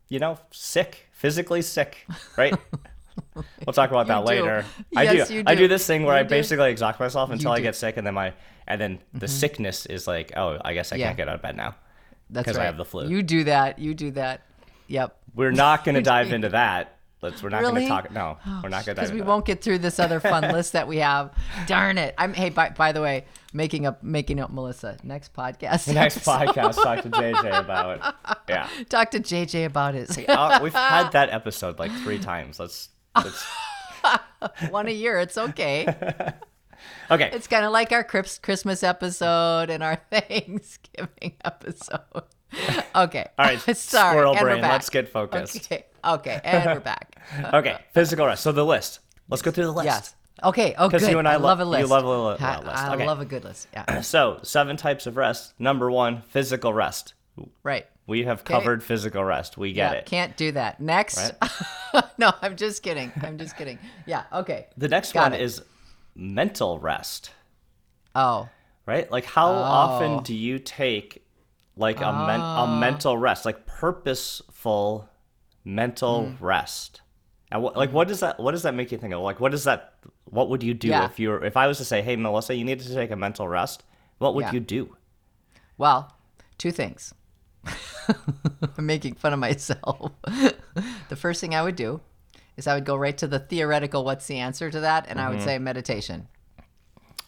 you 0.09 0.19
know 0.19 0.37
sick, 0.51 1.07
physically 1.13 1.61
sick, 1.61 2.05
right? 2.37 2.53
we'll 3.65 3.73
talk 3.73 3.89
about 3.91 4.07
that 4.07 4.19
do. 4.21 4.25
later. 4.25 4.65
I 4.95 5.03
Yes, 5.03 5.29
do. 5.29 5.35
you 5.35 5.43
I 5.45 5.55
do 5.55 5.61
do. 5.63 5.67
this 5.69 5.87
thing 5.87 6.03
where 6.03 6.15
You 6.15 6.19
I 6.19 6.23
do. 6.23 6.29
basically 6.29 6.69
exhaust 6.71 6.99
myself 6.99 7.29
until 7.31 7.51
I. 7.51 7.57
Mm-hmm. 7.57 7.63
get 7.63 7.75
sick, 7.75 7.95
and 7.97 8.05
then 8.05 8.13
my 8.15 8.33
and 8.67 8.79
then 8.81 8.99
the 9.13 9.27
sickness 9.29 9.85
is 9.85 10.07
like, 10.07 10.33
oh, 10.35 10.57
I 10.63 10.73
guess 10.73 10.91
I 10.91 10.97
Yeah. 10.97 11.07
can't 11.07 11.17
get 11.17 11.29
out 11.29 11.35
of 11.35 11.41
bed 11.41 11.55
now. 11.55 11.75
That's 12.31 12.45
'cause 12.47 12.55
I 12.57 12.61
right. 12.61 12.65
have 12.67 12.77
the 12.77 12.85
flu. 12.85 13.07
You 13.09 13.21
do 13.23 13.43
that. 13.45 13.79
You 13.79 13.93
do 13.93 14.11
that. 14.11 14.41
Yep. 14.87 15.15
We're 15.35 15.51
not 15.51 15.83
going 15.83 15.95
to 16.01 16.01
dive 16.01 16.31
into 16.33 16.49
that. 16.49 16.97
Let's. 17.21 17.43
We're 17.43 17.49
not 17.49 17.61
going 17.61 17.75
to 17.75 17.87
talk. 17.87 18.11
No, 18.11 18.37
we're 18.63 18.69
not 18.69 18.83
going 18.83 18.95
to 18.95 19.01
Because 19.01 19.11
we 19.11 19.19
that. 19.19 19.27
won't 19.27 19.45
get 19.45 19.61
through 19.61 19.77
this 19.77 19.99
other 19.99 20.19
fun 20.19 20.41
list 20.51 20.73
that 20.73 20.87
we 20.87 20.97
have. 20.97 21.31
Darn 21.67 21.99
it! 21.99 22.15
I'm. 22.17 22.33
Hey, 22.33 22.49
by, 22.49 22.69
by 22.69 22.93
the 22.93 23.01
way, 23.01 23.25
making 23.53 23.85
up, 23.85 24.01
making 24.01 24.39
up, 24.39 24.51
Melissa. 24.51 24.97
Next 25.03 25.31
podcast. 25.31 25.85
The 25.85 25.93
next 25.93 26.17
episode, 26.27 26.47
podcast, 26.47 26.75
talk 26.83 27.01
to 27.03 27.09
JJ 27.11 27.59
about. 27.59 28.15
Yeah, 28.49 28.67
Talk 28.89 29.11
to 29.11 29.19
JJ 29.19 29.65
about 29.67 29.93
his 29.93 30.17
uh, 30.17 30.59
we've 30.63 30.73
had 30.73 31.11
that 31.11 31.29
episode 31.29 31.77
like 31.77 31.91
three 31.97 32.17
times. 32.17 32.59
Let's. 32.59 32.89
let's 33.15 33.45
one 34.71 34.87
a 34.87 34.91
year. 34.91 35.19
It's 35.19 35.37
okay. 35.37 35.85
Okay. 37.09 37.29
It's 37.33 37.47
kind 37.47 37.65
of 37.65 37.71
like 37.71 37.91
our 37.91 38.03
Chris- 38.03 38.37
Christmas 38.39 38.83
episode 38.83 39.69
and 39.69 39.81
our 39.81 39.95
Thanksgiving 40.11 41.33
episode. 41.43 42.23
Okay. 42.95 43.25
All 43.39 43.45
right, 43.45 43.59
Sorry. 43.75 43.75
squirrel 43.75 44.31
and 44.35 44.41
brain, 44.41 44.61
back. 44.61 44.71
let's 44.73 44.89
get 44.89 45.09
focused. 45.09 45.55
Okay. 45.71 45.85
Okay. 46.03 46.41
And 46.43 46.65
we're 46.65 46.79
back. 46.79 47.15
okay, 47.53 47.77
physical 47.93 48.25
rest. 48.25 48.43
So 48.43 48.51
the 48.51 48.65
list. 48.65 48.99
Let's 49.29 49.41
go 49.41 49.51
through 49.51 49.65
the 49.65 49.71
list. 49.71 49.85
Yes. 49.85 50.15
Okay. 50.43 50.73
Oh, 50.77 50.89
'Cause 50.89 51.01
good. 51.01 51.11
you 51.11 51.19
and 51.19 51.27
I 51.27 51.33
I 51.33 51.35
lo- 51.37 51.43
love 51.43 51.59
a 51.59 51.65
list. 51.65 51.81
you 51.81 51.87
love 51.87 52.03
a 52.03 52.09
li- 52.31 52.37
yeah, 52.39 52.57
list. 52.59 52.69
I 52.83 52.93
Okay. 52.95 53.05
love 53.05 53.21
a 53.21 53.25
good 53.25 53.43
list. 53.43 53.67
Yeah. 53.73 54.01
So 54.01 54.39
seven 54.43 54.75
types 54.75 55.05
of 55.07 55.15
rest. 55.17 55.53
Number 55.59 55.89
one, 55.91 56.23
physical 56.23 56.73
rest. 56.73 57.13
Right. 57.63 57.85
We 58.07 58.23
have 58.23 58.43
covered 58.43 58.83
physical 58.83 59.23
rest. 59.23 59.57
We 59.57 59.71
get 59.71 59.91
yeah. 59.93 59.97
it. 59.99 60.05
Can't 60.07 60.35
do 60.35 60.51
that. 60.53 60.81
Next. 60.81 61.33
no, 62.17 62.33
I'm 62.41 62.55
just 62.57 62.81
kidding. 62.83 63.11
I'm 63.21 63.37
just 63.37 63.55
kidding. 63.55 63.77
Yeah. 64.05 64.23
Okay. 64.33 64.65
The 64.75 64.87
next 64.89 65.13
Got 65.13 65.31
one 65.31 65.33
it. 65.39 65.41
is 65.41 65.61
mental 66.15 66.79
rest. 66.79 67.31
Oh. 68.15 68.49
Right? 68.85 69.09
Like 69.11 69.25
how 69.25 69.49
often 69.51 70.23
do 70.23 70.33
you 70.35 70.59
take 70.59 71.25
like 71.77 72.01
a 72.01 72.11
men- 72.11 72.39
a 72.41 72.63
Oh. 72.63 72.67
mental 72.79 73.17
rest, 73.17 73.45
like 73.45 73.65
purposeful 73.65 75.09
mental 75.63 76.23
Mm. 76.23 76.37
rest? 76.41 77.01
And 77.51 77.61
what, 77.63 77.75
like 77.77 77.91
what 77.91 78.07
does 78.07 78.19
that 78.21 78.39
what 78.39 78.51
does 78.51 78.63
that 78.63 78.73
make 78.73 78.91
you 78.91 78.97
think 78.97 79.13
of? 79.13 79.21
Like 79.21 79.39
what 79.39 79.51
does 79.51 79.63
that 79.65 79.93
what 80.25 80.49
would 80.49 80.63
you 80.63 80.73
do 80.73 80.87
Yeah. 80.89 81.05
if 81.05 81.19
you're 81.19 81.43
if 81.43 81.55
I 81.57 81.67
was 81.67 81.77
to 81.79 81.85
say, 81.85 82.01
"Hey 82.01 82.15
Melissa, 82.15 82.55
you 82.55 82.63
need 82.63 82.79
to 82.79 82.93
take 82.93 83.11
a 83.11 83.15
mental 83.15 83.47
rest." 83.47 83.83
What 84.19 84.35
would 84.35 84.45
Yeah. 84.45 84.51
you 84.53 84.59
do? 84.59 84.95
Well, 85.77 86.13
two 86.57 86.71
things. 86.71 87.13
I'm 88.77 88.85
making 88.85 89.15
fun 89.15 89.33
of 89.33 89.39
myself. 89.39 90.11
the 91.09 91.15
first 91.15 91.41
thing 91.41 91.53
I 91.55 91.61
would 91.61 91.75
do 91.75 92.01
is 92.57 92.67
I 92.67 92.75
would 92.75 92.85
go 92.85 92.95
right 92.95 93.17
to 93.17 93.27
the 93.27 93.39
theoretical 93.39 94.03
what's 94.03 94.27
the 94.27 94.37
answer 94.39 94.69
to 94.71 94.79
that 94.81 95.05
and 95.09 95.19
I 95.19 95.23
Mm-hmm. 95.25 95.33
would 95.35 95.43
say 95.43 95.57
meditation. 95.59 96.27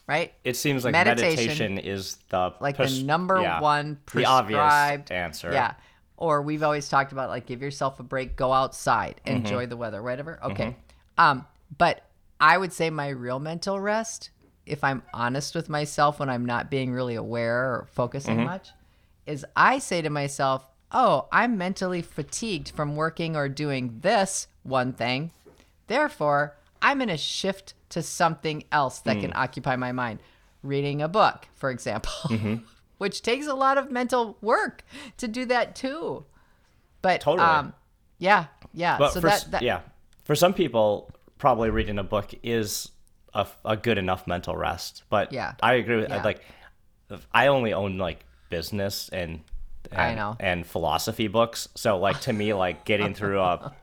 Right? 0.05 0.33
It 0.43 0.57
seems 0.57 0.83
like 0.83 0.91
Meditation, 0.91 1.35
meditation, 1.45 1.77
is 1.77 2.17
the 2.29 2.53
Like 2.59 2.75
pres- 2.75 2.99
the 2.99 3.05
number 3.05 3.41
yeah, 3.41 3.61
one 3.61 3.99
the 4.13 4.25
obvious 4.25 4.57
prescribed 4.59 5.11
answer. 5.11 5.53
Yeah. 5.53 5.75
Or 6.17 6.41
we've 6.41 6.61
always 6.61 6.89
talked 6.89 7.13
about 7.13 7.29
like 7.29 7.45
give 7.45 7.61
yourself 7.61 7.99
a 8.01 8.03
break, 8.03 8.35
go 8.35 8.51
outside, 8.51 9.21
Mm-hmm. 9.25 9.35
enjoy 9.37 9.65
the 9.67 9.77
weather, 9.77 10.03
whatever. 10.03 10.39
Okay. 10.43 10.75
Um, 11.17 11.45
but 11.77 12.05
I 12.39 12.57
would 12.57 12.73
say 12.73 12.89
my 12.89 13.07
real 13.09 13.39
mental 13.39 13.79
rest, 13.79 14.29
if 14.65 14.83
I'm 14.83 15.03
honest 15.13 15.55
with 15.55 15.69
myself 15.69 16.19
when 16.19 16.29
I'm 16.29 16.45
not 16.45 16.69
being 16.69 16.91
really 16.91 17.15
aware 17.15 17.63
or 17.63 17.87
focusing 17.93 18.35
Mm-hmm. 18.37 18.45
much, 18.45 18.69
is 19.25 19.45
I 19.55 19.79
say 19.79 20.01
to 20.01 20.09
myself, 20.09 20.67
Oh, 20.91 21.27
I'm 21.31 21.57
mentally 21.57 22.01
fatigued 22.01 22.71
from 22.71 22.97
working 22.97 23.37
or 23.37 23.47
doing 23.47 23.99
this 24.01 24.47
one 24.63 24.93
thing. 24.93 25.31
Therefore, 25.87 26.55
I'm 26.81 26.97
going 26.97 27.09
to 27.09 27.17
shift 27.17 27.73
to 27.89 28.01
something 28.01 28.63
else 28.71 28.99
that 28.99 29.15
Hmm. 29.17 29.21
can 29.21 29.33
occupy 29.35 29.75
my 29.75 29.91
mind. 29.91 30.19
Reading 30.63 31.01
a 31.01 31.07
book, 31.09 31.47
for 31.55 31.69
example, 31.69 32.11
Mm-hmm. 32.29 32.55
which 32.97 33.21
takes 33.21 33.47
a 33.47 33.53
lot 33.53 33.77
of 33.77 33.91
mental 33.91 34.37
work 34.41 34.83
to 35.17 35.27
do 35.27 35.45
that 35.45 35.75
too. 35.75 36.25
But 37.01 37.19
Totally. 37.21 37.45
um, 37.47 37.73
yeah, 38.17 38.45
yeah. 38.73 38.97
But 38.97 39.11
so 39.11 39.19
for, 39.21 39.27
that, 39.27 39.45
that 39.51 39.61
yeah, 39.61 39.81
for 40.23 40.35
some 40.35 40.53
people, 40.53 41.11
probably 41.37 41.69
reading 41.69 41.99
a 41.99 42.03
book 42.03 42.33
is 42.43 42.89
a, 43.33 43.45
a 43.65 43.75
good 43.75 43.97
enough 43.97 44.25
mental 44.25 44.55
rest. 44.55 45.03
But 45.09 45.33
Yeah. 45.33 45.55
I 45.61 45.73
agree 45.73 45.97
with 45.97 46.09
Yeah. 46.09 46.23
like 46.23 46.39
I 47.33 47.47
only 47.47 47.73
own 47.73 47.97
like 47.97 48.25
business 48.49 49.09
and, 49.09 49.41
and 49.91 50.01
I 50.01 50.15
know. 50.15 50.37
and 50.39 50.65
philosophy 50.65 51.27
books. 51.27 51.67
So 51.75 51.97
like 51.99 52.21
to 52.21 52.31
me, 52.31 52.53
like 52.53 52.85
getting 52.85 53.13
through 53.13 53.41
a 53.41 53.73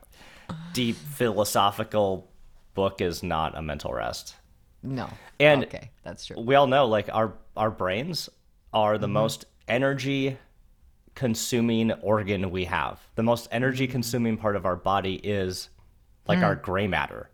deep 0.73 0.95
philosophical 0.95 2.29
book 2.73 3.01
is 3.01 3.23
not 3.23 3.57
a 3.57 3.61
mental 3.61 3.93
rest. 3.93 4.35
no. 4.83 5.09
And 5.39 5.63
okay, 5.65 5.89
that's 6.03 6.25
true. 6.27 6.39
we 6.39 6.53
all 6.55 6.67
know 6.67 6.85
like 6.87 7.09
our 7.11 7.33
our 7.57 7.71
brains 7.71 8.29
are 8.73 8.93
Mm-hmm. 8.93 9.01
the 9.01 9.07
most 9.07 9.45
energy 9.67 10.37
consuming 11.15 11.91
organ 12.01 12.51
we 12.51 12.65
have. 12.65 12.99
The 13.15 13.23
most 13.23 13.47
energy 13.51 13.85
Mm-hmm. 13.85 13.91
consuming 13.91 14.37
part 14.37 14.55
of 14.55 14.65
our 14.65 14.75
body 14.75 15.15
is 15.15 15.69
like 16.27 16.37
Hmm. 16.39 16.43
our 16.45 16.55
gray 16.55 16.87
matter. 16.87 17.29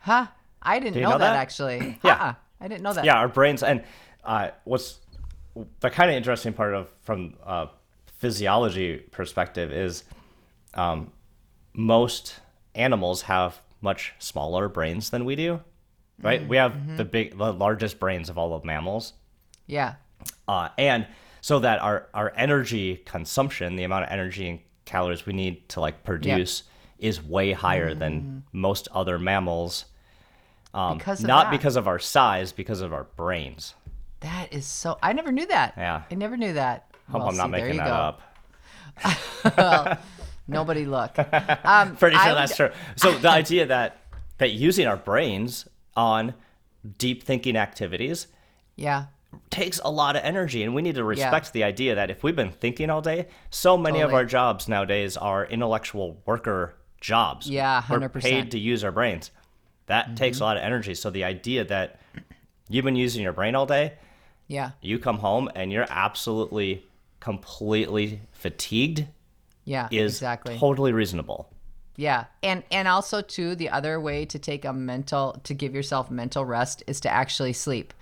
Huh? 0.00 0.26
I 0.62 0.78
didn't 0.80 1.00
know, 1.02 1.10
know 1.10 1.18
that, 1.18 1.30
that? 1.32 1.36
actually. 1.36 1.98
Yeah. 2.04 2.12
Uh-uh. 2.14 2.34
I 2.60 2.68
didn't 2.68 2.82
know 2.82 2.92
that. 2.92 3.04
Yeah, 3.04 3.16
our 3.16 3.28
brains 3.28 3.62
and 3.62 3.82
uh, 4.24 4.48
what's 4.64 4.98
the 5.80 5.88
kind 5.90 6.10
of 6.10 6.16
interesting 6.16 6.52
part 6.52 6.74
of 6.74 6.88
from 7.02 7.34
a 7.44 7.68
physiology 8.18 8.96
perspective 9.12 9.70
is 9.72 10.04
um, 10.74 11.12
most 11.74 12.34
animals 12.76 13.22
have 13.22 13.60
much 13.80 14.14
smaller 14.18 14.68
brains 14.68 15.10
than 15.10 15.24
we 15.24 15.36
do. 15.36 15.60
Right? 16.20 16.46
We 16.48 16.56
have 16.56 16.72
Mm-hmm. 16.72 16.96
the 16.96 17.04
big 17.04 17.36
the 17.36 17.52
largest 17.52 17.98
brains 18.00 18.30
of 18.30 18.38
all 18.38 18.54
of 18.54 18.64
mammals. 18.64 19.12
Yeah. 19.66 19.94
uh, 20.48 20.68
and 20.78 21.06
so 21.40 21.58
that 21.60 21.80
our 21.82 22.08
our 22.14 22.32
energy 22.36 22.96
consumption, 23.04 23.76
the 23.76 23.84
amount 23.84 24.04
of 24.04 24.10
energy 24.10 24.48
and 24.48 24.58
calories 24.86 25.26
we 25.26 25.32
need 25.34 25.68
to 25.70 25.80
like 25.80 26.04
produce, 26.04 26.62
is 26.98 27.22
way 27.22 27.52
higher 27.52 27.94
than 27.94 28.44
most 28.52 28.88
other 28.92 29.18
mammals. 29.18 29.84
Um, 30.72 30.96
Because 30.98 31.22
not 31.22 31.44
that. 31.46 31.50
because 31.52 31.76
of 31.76 31.86
our 31.86 31.98
size, 31.98 32.52
because 32.52 32.80
of 32.80 32.92
our 32.92 33.04
brains. 33.16 33.74
That 34.20 34.52
is 34.52 34.64
so. 34.66 34.98
I 35.02 35.12
never 35.12 35.30
knew 35.32 35.46
that. 35.46 35.74
Yeah. 35.76 36.02
I 36.10 36.14
never 36.14 36.36
knew 36.38 36.54
that. 36.54 36.90
Hope 37.10 37.20
Well, 37.20 37.28
I'm 37.30 37.36
not 37.36 37.46
see, 37.46 37.50
making 37.62 37.76
that 37.76 37.86
go. 37.88 37.92
up. 37.92 38.22
Nobody 40.48 40.84
look. 40.96 41.18
Um, 41.64 41.96
Pretty 41.96 42.16
sure 42.16 42.34
that's 42.34 42.56
true. 42.56 42.70
So 42.96 43.16
the 43.18 43.30
idea 43.30 43.66
that 43.66 43.98
that 44.38 44.52
using 44.52 44.86
our 44.86 44.96
brains 44.96 45.66
on 45.96 46.34
deep 46.98 47.22
thinking 47.22 47.56
activities 47.56 48.26
Yeah. 48.76 49.06
takes 49.50 49.80
a 49.84 49.90
lot 49.90 50.14
of 50.14 50.22
energy 50.22 50.62
and 50.62 50.74
we 50.74 50.82
need 50.82 50.94
to 50.96 51.04
respect 51.04 51.52
the 51.52 51.64
idea 51.64 51.94
that 51.94 52.10
if 52.10 52.22
we've 52.22 52.36
been 52.36 52.52
thinking 52.52 52.90
all 52.90 53.00
day 53.02 53.26
so 53.50 53.76
many 53.76 54.00
of 54.00 54.12
our 54.14 54.24
jobs 54.24 54.68
nowadays 54.68 55.16
are 55.16 55.44
intellectual 55.46 56.20
worker 56.26 56.74
jobs 57.00 57.48
Yeah, 57.50 57.82
we're 57.90 57.98
100%. 57.98 58.20
paid 58.20 58.50
to 58.52 58.58
use 58.58 58.84
our 58.84 58.92
brains 58.92 59.30
that 59.86 60.06
Mm-hmm. 60.06 60.14
takes 60.16 60.40
a 60.40 60.44
lot 60.44 60.56
of 60.58 60.62
energy 60.62 60.94
so 60.94 61.10
the 61.10 61.24
idea 61.24 61.64
that 61.64 61.98
you've 62.68 62.84
been 62.84 62.94
using 62.96 63.22
your 63.22 63.32
brain 63.32 63.54
all 63.56 63.66
day 63.66 63.94
Yeah. 64.46 64.72
you 64.82 64.98
come 64.98 65.18
home 65.18 65.50
and 65.56 65.72
you're 65.72 65.86
absolutely 65.90 66.84
completely 67.20 68.20
fatigued 68.32 69.06
Yeah. 69.66 69.88
is 69.90 70.14
exactly. 70.14 70.56
totally 70.58 70.92
reasonable 70.92 71.50
Yeah. 71.96 72.24
And 72.42 72.62
and 72.70 72.86
also 72.88 73.20
too 73.20 73.54
the 73.56 73.68
other 73.70 74.00
way 74.00 74.24
to 74.26 74.38
take 74.38 74.64
a 74.64 74.72
mental 74.72 75.38
to 75.44 75.52
give 75.54 75.74
yourself 75.74 76.10
mental 76.10 76.44
rest 76.44 76.82
is 76.86 77.00
to 77.00 77.08
actually 77.10 77.52
sleep. 77.52 77.92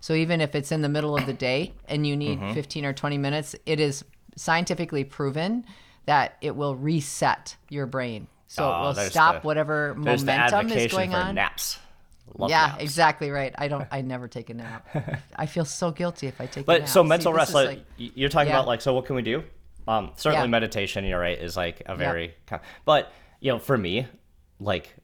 So 0.00 0.14
even 0.14 0.40
if 0.40 0.54
it's 0.54 0.72
in 0.72 0.82
the 0.82 0.88
middle 0.88 1.16
of 1.16 1.26
the 1.26 1.32
day 1.32 1.72
and 1.88 2.04
you 2.06 2.16
need 2.16 2.38
Mm-hmm. 2.40 2.54
15 2.54 2.84
or 2.86 2.92
20 2.92 3.18
minutes, 3.18 3.54
it 3.66 3.78
is 3.78 4.04
scientifically 4.36 5.04
proven 5.04 5.64
that 6.06 6.36
it 6.40 6.56
will 6.56 6.74
reset 6.74 7.56
your 7.68 7.86
brain. 7.86 8.26
So 8.48 8.64
Oh, 8.64 8.68
it 8.68 8.82
will 8.96 9.04
stop 9.10 9.42
the- 9.42 9.46
whatever 9.46 9.94
momentum 9.94 10.72
is 10.72 10.90
going 10.92 11.14
on. 11.14 11.34
naps 11.36 11.78
Love 12.38 12.48
yeah, 12.50 12.66
naps. 12.68 12.82
exactly 12.82 13.30
right. 13.30 13.54
I 13.58 13.68
don't 13.68 13.86
I 13.92 14.00
never 14.00 14.26
take 14.28 14.48
a 14.50 14.54
nap. 14.54 14.88
I 15.36 15.46
feel 15.46 15.64
so 15.66 15.90
guilty 15.92 16.26
if 16.26 16.40
I 16.40 16.46
take 16.46 16.66
a 16.66 16.70
nap. 16.72 16.80
But 16.80 16.88
so 16.88 17.04
mental 17.04 17.32
this 17.32 17.36
rest, 17.38 17.50
is 17.50 17.54
like, 17.54 17.84
you're 17.98 18.30
talking 18.30 18.48
Yeah. 18.48 18.56
about, 18.56 18.66
like, 18.66 18.80
so 18.80 18.94
what 18.94 19.04
can 19.04 19.14
we 19.16 19.22
do? 19.22 19.44
Um, 19.88 20.12
certainly 20.16 20.44
Yeah. 20.46 20.50
meditation. 20.50 21.04
You're 21.04 21.18
right, 21.20 21.38
is 21.38 21.56
like 21.56 21.82
a 21.86 21.96
very, 21.96 22.34
co- 22.46 22.60
but 22.84 23.12
you 23.40 23.50
know, 23.52 23.58
for 23.58 23.76
me, 23.76 24.06
like 24.60 24.94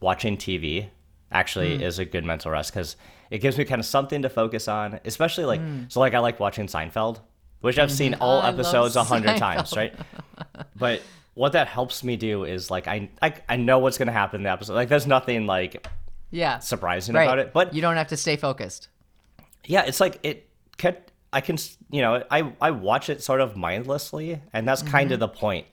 watching 0.00 0.36
TV 0.36 0.88
actually 1.32 1.76
Hmm. 1.76 1.82
is 1.82 1.98
a 1.98 2.04
good 2.04 2.24
mental 2.24 2.50
rest 2.52 2.72
because 2.72 2.96
it 3.30 3.38
gives 3.38 3.58
me 3.58 3.64
kind 3.64 3.80
of 3.80 3.86
something 3.86 4.22
to 4.22 4.28
focus 4.30 4.68
on. 4.68 5.00
Especially 5.04 5.44
like, 5.44 5.60
so 5.88 6.00
like 6.00 6.14
I 6.14 6.20
like 6.20 6.38
watching 6.40 6.66
Seinfeld, 6.66 7.20
which 7.60 7.78
I've 7.78 7.92
seen 7.92 8.14
all 8.14 8.40
Hmm. 8.40 8.46
I 8.46 8.50
episodes 8.50 8.96
a 8.96 9.04
hundred 9.04 9.36
times, 9.38 9.76
right? 9.76 9.94
But 10.76 11.02
what 11.34 11.52
that 11.52 11.66
helps 11.68 12.02
me 12.04 12.16
do 12.16 12.44
is 12.44 12.70
like 12.70 12.86
I 12.88 13.08
I, 13.20 13.34
I 13.48 13.56
know 13.56 13.78
what's 13.80 13.98
gonna 13.98 14.12
happen 14.12 14.40
in 14.40 14.44
the 14.44 14.50
episode. 14.50 14.74
Like, 14.74 14.88
there's 14.88 15.06
nothing 15.06 15.46
like 15.46 15.86
yeah. 16.30 16.58
surprising 16.60 17.14
right. 17.14 17.24
about 17.24 17.38
it, 17.40 17.52
but 17.52 17.74
you 17.74 17.82
don't 17.82 17.96
have 17.96 18.08
to 18.08 18.16
stay 18.16 18.36
focused. 18.36 18.88
yeah, 19.64 19.82
it's 19.84 20.00
like 20.00 20.18
it 20.22 20.48
can 20.76 20.96
I 21.32 21.40
can 21.40 21.56
you 21.90 22.02
know 22.02 22.24
I 22.30 22.52
I 22.60 22.70
watch 22.70 23.08
it 23.10 23.22
sort 23.22 23.40
of 23.40 23.56
mindlessly, 23.56 24.40
and 24.52 24.66
that's 24.66 24.82
kind 24.82 25.12
of 25.12 25.20
the 25.20 25.28
point, 25.28 25.66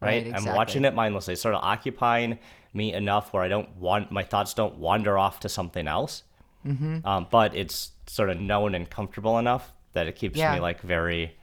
right? 0.00 0.24
Right, 0.26 0.34
I'm 0.34 0.44
watching 0.54 0.84
it 0.84 0.94
mindlessly, 0.94 1.36
sort 1.36 1.54
of 1.54 1.62
occupying 1.62 2.38
me 2.72 2.92
enough 2.92 3.32
where 3.32 3.42
I 3.42 3.48
don't 3.48 3.74
want 3.76 4.12
my 4.12 4.22
thoughts 4.22 4.54
don't 4.54 4.76
wander 4.76 5.16
off 5.18 5.40
to 5.40 5.48
something 5.48 5.88
else. 5.88 6.22
Mm-hmm. 6.66 7.06
Um, 7.06 7.26
but 7.30 7.54
it's 7.56 7.92
sort 8.06 8.28
of 8.30 8.38
known 8.38 8.74
and 8.74 8.88
comfortable 8.88 9.38
enough 9.38 9.72
that 9.94 10.06
it 10.06 10.14
keeps 10.16 10.36
Yeah. 10.36 10.54
me 10.54 10.60
like 10.60 10.80
very 10.82 11.34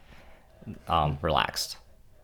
um, 0.88 1.18
relaxed. 1.22 1.78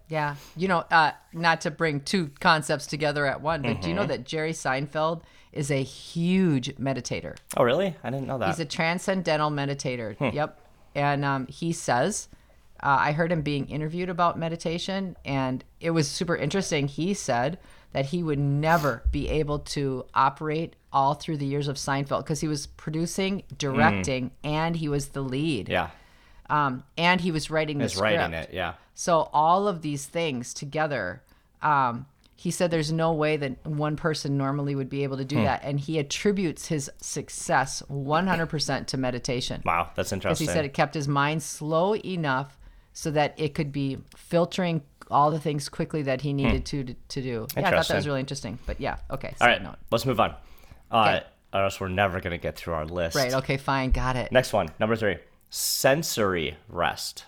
Yeah. 0.09 0.35
You 0.55 0.67
know, 0.67 0.83
uh, 0.91 1.11
not 1.33 1.61
to 1.61 1.71
bring 1.71 2.01
two 2.01 2.29
concepts 2.39 2.85
together 2.87 3.25
at 3.25 3.41
one, 3.41 3.61
but 3.63 3.81
do 3.81 3.87
you 3.89 3.95
know 3.95 4.01
Mm-hmm. 4.01 4.09
that 4.09 4.25
Jerry 4.25 4.51
Seinfeld 4.51 5.21
is 5.51 5.71
a 5.71 5.81
huge 5.81 6.75
meditator? 6.75 7.35
Oh, 7.57 7.63
really? 7.63 7.95
I 8.03 8.09
didn't 8.09 8.27
know 8.27 8.37
that. 8.37 8.49
He's 8.49 8.59
a 8.59 8.65
transcendental 8.65 9.49
meditator. 9.49 10.15
Hmm. 10.17 10.29
Yep. 10.35 10.59
And 10.95 11.23
um, 11.25 11.47
he 11.47 11.71
says, 11.73 12.27
uh, 12.81 12.97
I 12.99 13.11
heard 13.13 13.31
him 13.31 13.41
being 13.41 13.67
interviewed 13.67 14.09
about 14.09 14.37
meditation, 14.37 15.15
and 15.25 15.63
it 15.79 15.91
was 15.91 16.07
super 16.09 16.35
interesting. 16.35 16.87
He 16.87 17.13
said 17.13 17.57
that 17.93 18.07
he 18.07 18.21
would 18.23 18.39
never 18.39 19.03
be 19.11 19.29
able 19.29 19.59
to 19.59 20.05
operate 20.13 20.75
all 20.91 21.13
through 21.13 21.37
the 21.37 21.45
years 21.45 21.67
of 21.67 21.77
Seinfeld 21.77 22.19
because 22.23 22.41
he 22.41 22.47
was 22.47 22.67
producing, 22.67 23.43
directing, 23.57 24.31
and 24.43 24.75
he 24.75 24.87
was 24.89 25.09
the 25.09 25.21
lead. 25.21 25.69
Yeah, 25.69 25.89
Um, 26.49 26.83
and 26.97 27.21
he 27.21 27.31
was 27.31 27.49
writing 27.49 27.77
the 27.77 27.85
is 27.85 27.93
script. 27.93 28.17
writing 28.17 28.33
it. 28.33 28.49
Yeah. 28.51 28.73
So 28.95 29.29
all 29.33 29.67
of 29.67 29.81
these 29.81 30.05
things 30.05 30.53
together, 30.53 31.23
um, 31.61 32.05
he 32.35 32.51
said 32.51 32.71
there's 32.71 32.91
no 32.91 33.13
way 33.13 33.37
that 33.37 33.65
one 33.65 33.95
person 33.95 34.37
normally 34.37 34.75
would 34.75 34.89
be 34.89 35.03
able 35.03 35.17
to 35.17 35.25
do 35.25 35.37
Hmm. 35.37 35.43
that, 35.45 35.61
and 35.63 35.79
he 35.79 35.99
attributes 35.99 36.67
his 36.67 36.89
success 36.99 37.81
100% 37.89 38.87
to 38.87 38.97
meditation. 38.97 39.61
Wow, 39.65 39.91
that's 39.95 40.11
interesting. 40.11 40.47
he 40.47 40.53
said 40.53 40.65
it 40.65 40.73
kept 40.73 40.93
his 40.93 41.07
mind 41.07 41.41
slow 41.43 41.95
enough 41.95 42.57
so 42.93 43.11
that 43.11 43.33
it 43.37 43.53
could 43.53 43.71
be 43.71 43.97
filtering 44.15 44.81
all 45.11 45.31
the 45.31 45.39
things 45.39 45.69
quickly 45.69 46.01
that 46.03 46.21
he 46.21 46.33
needed 46.33 46.65
to, 46.65 46.83
to 46.83 46.93
to 47.09 47.21
do. 47.21 47.47
Yeah, 47.55 47.67
I 47.67 47.71
thought 47.71 47.87
that 47.87 47.95
was 47.95 48.03
Hmm. 48.05 48.09
Really 48.09 48.19
interesting. 48.21 48.57
But 48.65 48.79
yeah, 48.81 48.97
okay. 49.11 49.33
all 49.39 49.47
right 49.47 49.61
note. 49.61 49.75
let's 49.91 50.05
move 50.05 50.19
on. 50.19 50.31
Uh, 50.91 51.01
Okay. 51.19 51.23
Or 51.53 51.63
else 51.65 51.79
we're 51.79 51.87
never 51.89 52.19
gonna 52.19 52.39
get 52.39 52.55
through 52.55 52.73
our 52.73 52.85
list. 52.85 53.15
Right. 53.15 53.31
Okay. 53.33 53.57
Fine. 53.57 53.91
Got 53.91 54.15
it. 54.15 54.31
Next 54.31 54.53
one, 54.53 54.69
number 54.79 54.95
three, 54.95 55.17
sensory 55.51 56.57
rest. 56.67 57.25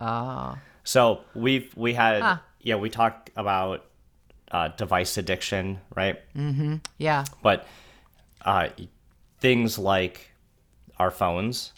Oh. 0.00 0.56
So 0.84 1.20
we've 1.34 1.72
we 1.76 1.94
had 1.94 2.22
Huh. 2.22 2.36
yeah 2.60 2.76
we 2.76 2.88
talked 2.90 3.30
about 3.36 3.84
uh, 4.50 4.68
device 4.68 5.16
addiction, 5.18 5.80
right? 5.94 6.16
Mm-hmm. 6.36 6.76
Yeah. 6.98 7.24
But 7.42 7.66
uh, 8.44 8.68
things 9.40 9.78
like 9.78 10.30
our 10.98 11.10
phones, 11.10 11.72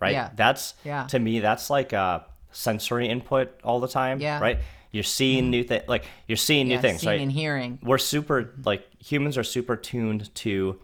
right? 0.00 0.12
Yeah. 0.12 0.30
That's 0.34 0.74
Yeah. 0.84 1.06
to 1.08 1.18
me 1.18 1.40
that's 1.40 1.70
like 1.70 1.92
a 1.92 2.24
sensory 2.52 3.08
input 3.08 3.58
all 3.64 3.80
the 3.80 3.88
time. 3.88 4.20
Yeah. 4.20 4.40
Right. 4.40 4.58
You're 4.92 5.04
seeing 5.04 5.50
new 5.50 5.62
things, 5.62 5.84
like 5.88 6.04
you're 6.26 6.36
seeing 6.36 6.66
new 6.68 6.74
yeah, 6.74 6.80
things, 6.80 7.00
seeing 7.02 7.10
right? 7.12 7.20
and 7.20 7.30
hearing. 7.32 7.78
we're 7.82 7.96
super 7.98 8.52
like 8.64 8.86
humans 9.02 9.38
are 9.38 9.44
super 9.44 9.76
tuned 9.76 10.34
to 10.36 10.80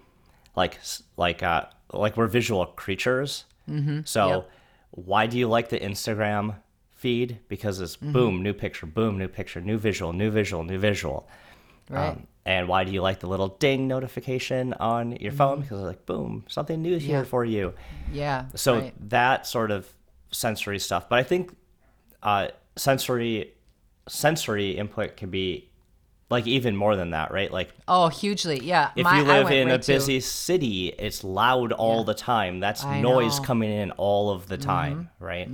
like 0.55 0.79
like 1.17 1.43
uh 1.43 1.65
like 1.93 2.17
we're 2.17 2.29
visual 2.29 2.65
creatures 2.67 3.45
mm-hmm. 3.69 4.01
so 4.05 4.29
Yep. 4.29 4.51
why 4.93 5.27
do 5.27 5.37
you 5.39 5.49
like 5.49 5.69
the 5.69 5.79
instagram 5.79 6.55
feed 6.97 7.39
because 7.49 7.81
it's 7.81 7.97
Mm-hmm. 7.97 8.13
boom 8.13 8.43
new 8.43 8.53
picture 8.53 8.87
boom 8.87 9.19
new 9.19 9.29
picture 9.29 9.61
new 9.61 9.79
visual 9.79 10.13
new 10.13 10.31
visual 10.31 10.65
new 10.65 10.79
visual 10.79 11.29
Um, 11.91 11.97
Right. 11.97 12.19
and 12.45 12.69
why 12.69 12.85
do 12.85 12.91
you 12.93 13.01
like 13.03 13.21
the 13.21 13.29
little 13.29 13.49
ding 13.49 13.87
notification 13.87 14.73
on 14.75 15.13
your 15.17 15.31
phone 15.33 15.61
because 15.61 15.79
it's 15.81 15.87
like 15.87 16.05
boom 16.07 16.45
something 16.49 16.81
new 16.83 16.95
is 16.97 17.03
here 17.03 17.21
Mm-hmm. 17.21 17.29
For 17.31 17.45
you 17.45 17.75
yeah. 18.13 18.47
so 18.55 18.71
right. 18.81 19.09
that 19.11 19.47
sort 19.47 19.71
of 19.71 19.87
sensory 20.33 20.79
stuff 20.79 21.09
but 21.11 21.19
i 21.19 21.23
think 21.23 21.55
uh 22.23 22.49
sensory 22.77 23.53
sensory 24.09 24.71
input 24.73 25.17
can 25.17 25.31
be 25.31 25.69
like 26.31 26.47
even 26.47 26.75
more 26.77 26.97
than 26.97 27.11
that 27.11 27.31
right 27.31 27.53
like 27.53 27.71
Oh, 27.89 28.09
hugely. 28.09 28.59
Yeah. 28.65 28.91
if 28.97 29.05
my- 29.05 29.19
you 29.19 29.25
live 29.25 29.51
in 29.51 29.71
a 29.71 29.79
busy 29.79 30.19
city, 30.21 30.89
it's 30.89 31.23
loud 31.23 31.71
all 31.73 32.03
the 32.03 32.15
time. 32.15 32.59
That's 32.59 32.83
I 32.85 33.01
noise 33.01 33.05
know. 33.05 33.29
Mm-hmm. 33.37 33.45
coming 33.45 33.71
in 33.71 33.91
all 33.93 34.31
of 34.31 34.49
the 34.49 34.57
time, 34.59 35.09
right? 35.21 35.49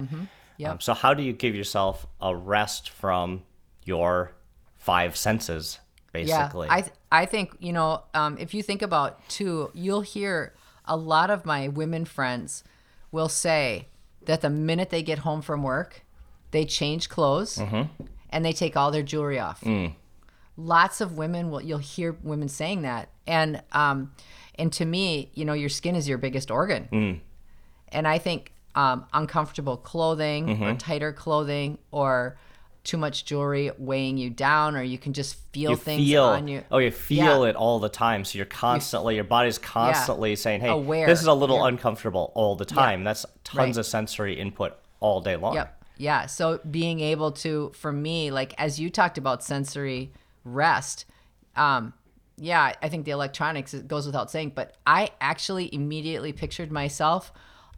Yep. 0.63 0.71
Um, 0.73 0.81
so 0.81 0.95
how 0.95 1.15
do 1.15 1.23
you 1.23 1.33
give 1.33 1.55
yourself 1.55 2.07
a 2.21 2.35
rest 2.35 2.91
from 2.91 3.43
your 3.85 4.33
five 4.79 5.17
senses, 5.17 5.79
basically? 6.13 6.67
Yeah, 6.69 6.75
I 6.75 6.81
th- 6.83 6.93
I 7.11 7.27
think 7.27 7.57
you 7.61 7.73
know 7.73 8.03
um, 8.15 8.37
if 8.39 8.55
you 8.55 8.63
think 8.63 8.83
about 8.83 9.27
too, 9.29 9.71
you'll 9.75 10.01
hear 10.03 10.55
a 10.85 10.97
lot 10.97 11.31
of 11.31 11.45
my 11.45 11.69
women 11.69 12.05
friends 12.05 12.65
will 13.11 13.29
say 13.29 13.89
that 14.25 14.41
the 14.41 14.51
minute 14.51 14.91
they 14.91 15.03
get 15.03 15.19
home 15.21 15.43
from 15.43 15.63
work, 15.63 16.05
they 16.53 16.65
change 16.65 17.09
clothes 17.09 17.59
Mm-hmm. 17.59 18.05
and 18.31 18.45
they 18.45 18.53
take 18.53 18.77
all 18.77 18.91
their 18.91 19.03
jewelry 19.03 19.39
off. 19.39 19.61
Mm. 19.63 19.95
Lots 20.57 21.01
of 21.01 21.17
women 21.17 21.51
will 21.51 21.61
you'll 21.63 21.79
hear 21.79 22.17
women 22.23 22.49
saying 22.49 22.83
that, 22.83 23.09
and 23.27 23.63
um, 23.73 24.13
and 24.57 24.73
to 24.75 24.85
me, 24.85 25.31
you 25.35 25.45
know, 25.45 25.55
your 25.55 25.69
skin 25.71 25.97
is 25.97 26.09
your 26.09 26.19
biggest 26.19 26.51
organ, 26.51 26.89
Mm. 26.93 27.21
and 27.89 28.07
I 28.07 28.19
think 28.19 28.53
um, 28.75 29.07
uncomfortable 29.13 29.77
clothing 29.77 30.47
Mm-hmm. 30.47 30.63
or 30.65 30.75
tighter 30.75 31.13
clothing 31.13 31.79
or 31.91 32.39
too 32.85 32.97
much 32.97 33.25
jewelry 33.25 33.71
weighing 33.79 34.19
you 34.19 34.29
down, 34.29 34.75
or 34.75 34.83
you 34.83 34.99
can 34.99 35.13
just 35.13 35.37
feel 35.53 35.71
you 35.73 35.77
things 35.77 36.03
feel 36.05 36.25
on 36.25 36.49
you. 36.49 36.65
oh 36.73 36.79
you 36.79 36.91
feel 36.91 37.45
Yeah. 37.45 37.51
it 37.51 37.57
all 37.57 37.79
the 37.79 37.89
time 37.89 38.25
so 38.25 38.37
you're 38.39 38.45
constantly 38.47 39.15
your 39.15 39.23
body's 39.25 39.57
constantly 39.59 40.35
saying 40.35 40.63
hey 40.63 40.69
Aware. 40.71 41.07
this 41.07 41.21
is 41.21 41.27
a 41.29 41.33
little 41.35 41.59
You're- 41.59 41.69
uncomfortable 41.69 42.33
all 42.35 42.57
the 42.57 42.65
time 42.65 43.05
that's 43.05 43.25
tons 43.45 43.57
Right. 43.57 43.77
of 43.77 43.87
sensory 43.87 44.35
input 44.41 44.77
all 44.99 45.21
day 45.21 45.37
long 45.37 45.55
Yep. 45.55 45.85
Yeah. 45.99 46.27
So 46.27 46.59
being 46.69 46.99
able 47.01 47.31
to, 47.33 47.71
for 47.77 47.93
me, 47.93 48.33
like 48.33 48.55
as 48.59 48.81
you 48.81 48.91
talked 48.91 49.19
about 49.19 49.45
sensory 49.45 50.11
rest, 50.43 51.05
um, 51.55 51.93
yeah, 52.37 52.73
I 52.83 52.89
think 52.89 53.05
the 53.05 53.13
electronics 53.13 53.75
it 53.75 53.87
goes 53.87 54.07
without 54.07 54.29
saying, 54.31 54.53
but 54.57 54.75
I 54.85 55.11
actually 55.21 55.73
immediately 55.73 56.33
pictured 56.33 56.73
myself 56.73 57.31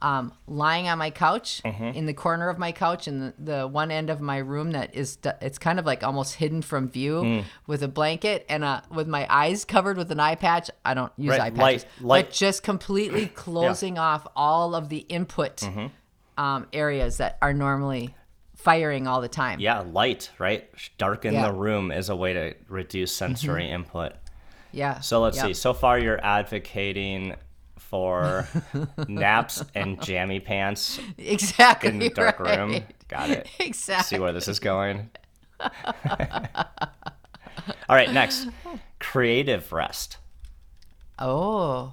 um, 0.03 0.33
lying 0.47 0.89
on 0.89 0.99
my 0.99 1.11
couch 1.11 1.63
Mm-hmm. 1.65 1.85
in 1.97 2.07
the 2.07 2.13
corner 2.15 2.49
of 2.49 2.59
my 2.59 2.73
couch 2.73 3.09
in 3.09 3.21
the, 3.21 3.35
the 3.39 3.67
one 3.67 3.91
end 3.91 4.11
of 4.11 4.21
my 4.21 4.39
room 4.39 4.73
that 4.73 4.95
is 4.95 5.19
it's 5.41 5.59
kind 5.59 5.79
of 5.79 5.87
like 5.87 6.03
almost 6.03 6.35
hidden 6.35 6.63
from 6.63 6.89
view 6.89 7.15
Mm. 7.23 7.45
with 7.67 7.83
a 7.83 7.89
blanket 7.89 8.45
and 8.49 8.65
uh, 8.65 8.81
with 8.91 9.09
my 9.09 9.27
eyes 9.31 9.65
covered 9.65 9.97
with 9.97 10.11
an 10.11 10.21
eye 10.21 10.35
patch. 10.35 10.71
I 10.85 10.95
don't 10.95 11.13
use 11.17 11.31
Right, 11.31 11.41
eye 11.41 11.49
light- 11.49 11.57
patches, 11.85 11.87
light- 12.01 12.27
but 12.27 12.33
just 12.35 12.63
completely 12.63 13.27
closing 13.35 13.99
off 13.99 14.27
all 14.37 14.75
of 14.75 14.89
the 14.89 14.99
input 14.99 15.57
Mm-hmm. 15.59 16.43
um, 16.43 16.67
areas 16.73 17.17
that 17.19 17.39
are 17.41 17.55
normally 17.55 18.15
firing 18.57 19.07
all 19.07 19.21
the 19.21 19.29
time. 19.29 19.61
yeah 19.61 19.81
light 19.81 20.31
right 20.39 20.69
darken 20.97 21.35
Yeah. 21.35 21.49
the 21.49 21.53
room 21.53 21.91
is 21.93 22.09
a 22.09 22.17
way 22.17 22.33
to 22.33 22.55
reduce 22.69 23.15
sensory 23.15 23.71
input 23.71 24.15
Yeah. 24.73 25.01
So 25.01 25.21
let's 25.21 25.37
Yep. 25.37 25.47
see. 25.47 25.55
So 25.55 25.73
far, 25.75 25.99
you're 25.99 26.19
advocating 26.25 27.37
for 27.95 28.49
naps 29.09 29.63
and 29.77 30.03
jammy 30.03 30.41
pants 30.41 30.99
Exactly. 31.17 31.91
in 31.91 32.01
the 32.01 32.09
dark 32.11 32.41
right. 32.41 32.59
room. 32.59 32.83
Got 33.07 33.31
it. 33.31 33.49
Exactly. 33.61 34.17
See 34.17 34.21
where 34.21 34.33
this 34.33 34.49
is 34.49 34.59
going. 34.59 35.11
All 35.61 35.71
right, 37.89 38.13
next 38.13 38.49
creative 38.99 39.73
rest. 39.73 40.17
Oh, 41.21 41.93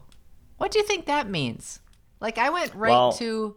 what 0.57 0.71
do 0.71 0.79
you 0.79 0.85
think 0.85 1.05
that 1.05 1.29
means? 1.29 1.79
Like 2.19 2.39
I 2.39 2.49
went 2.49 2.73
right 2.73 2.89
Well, 2.89 3.11
to. 3.13 3.55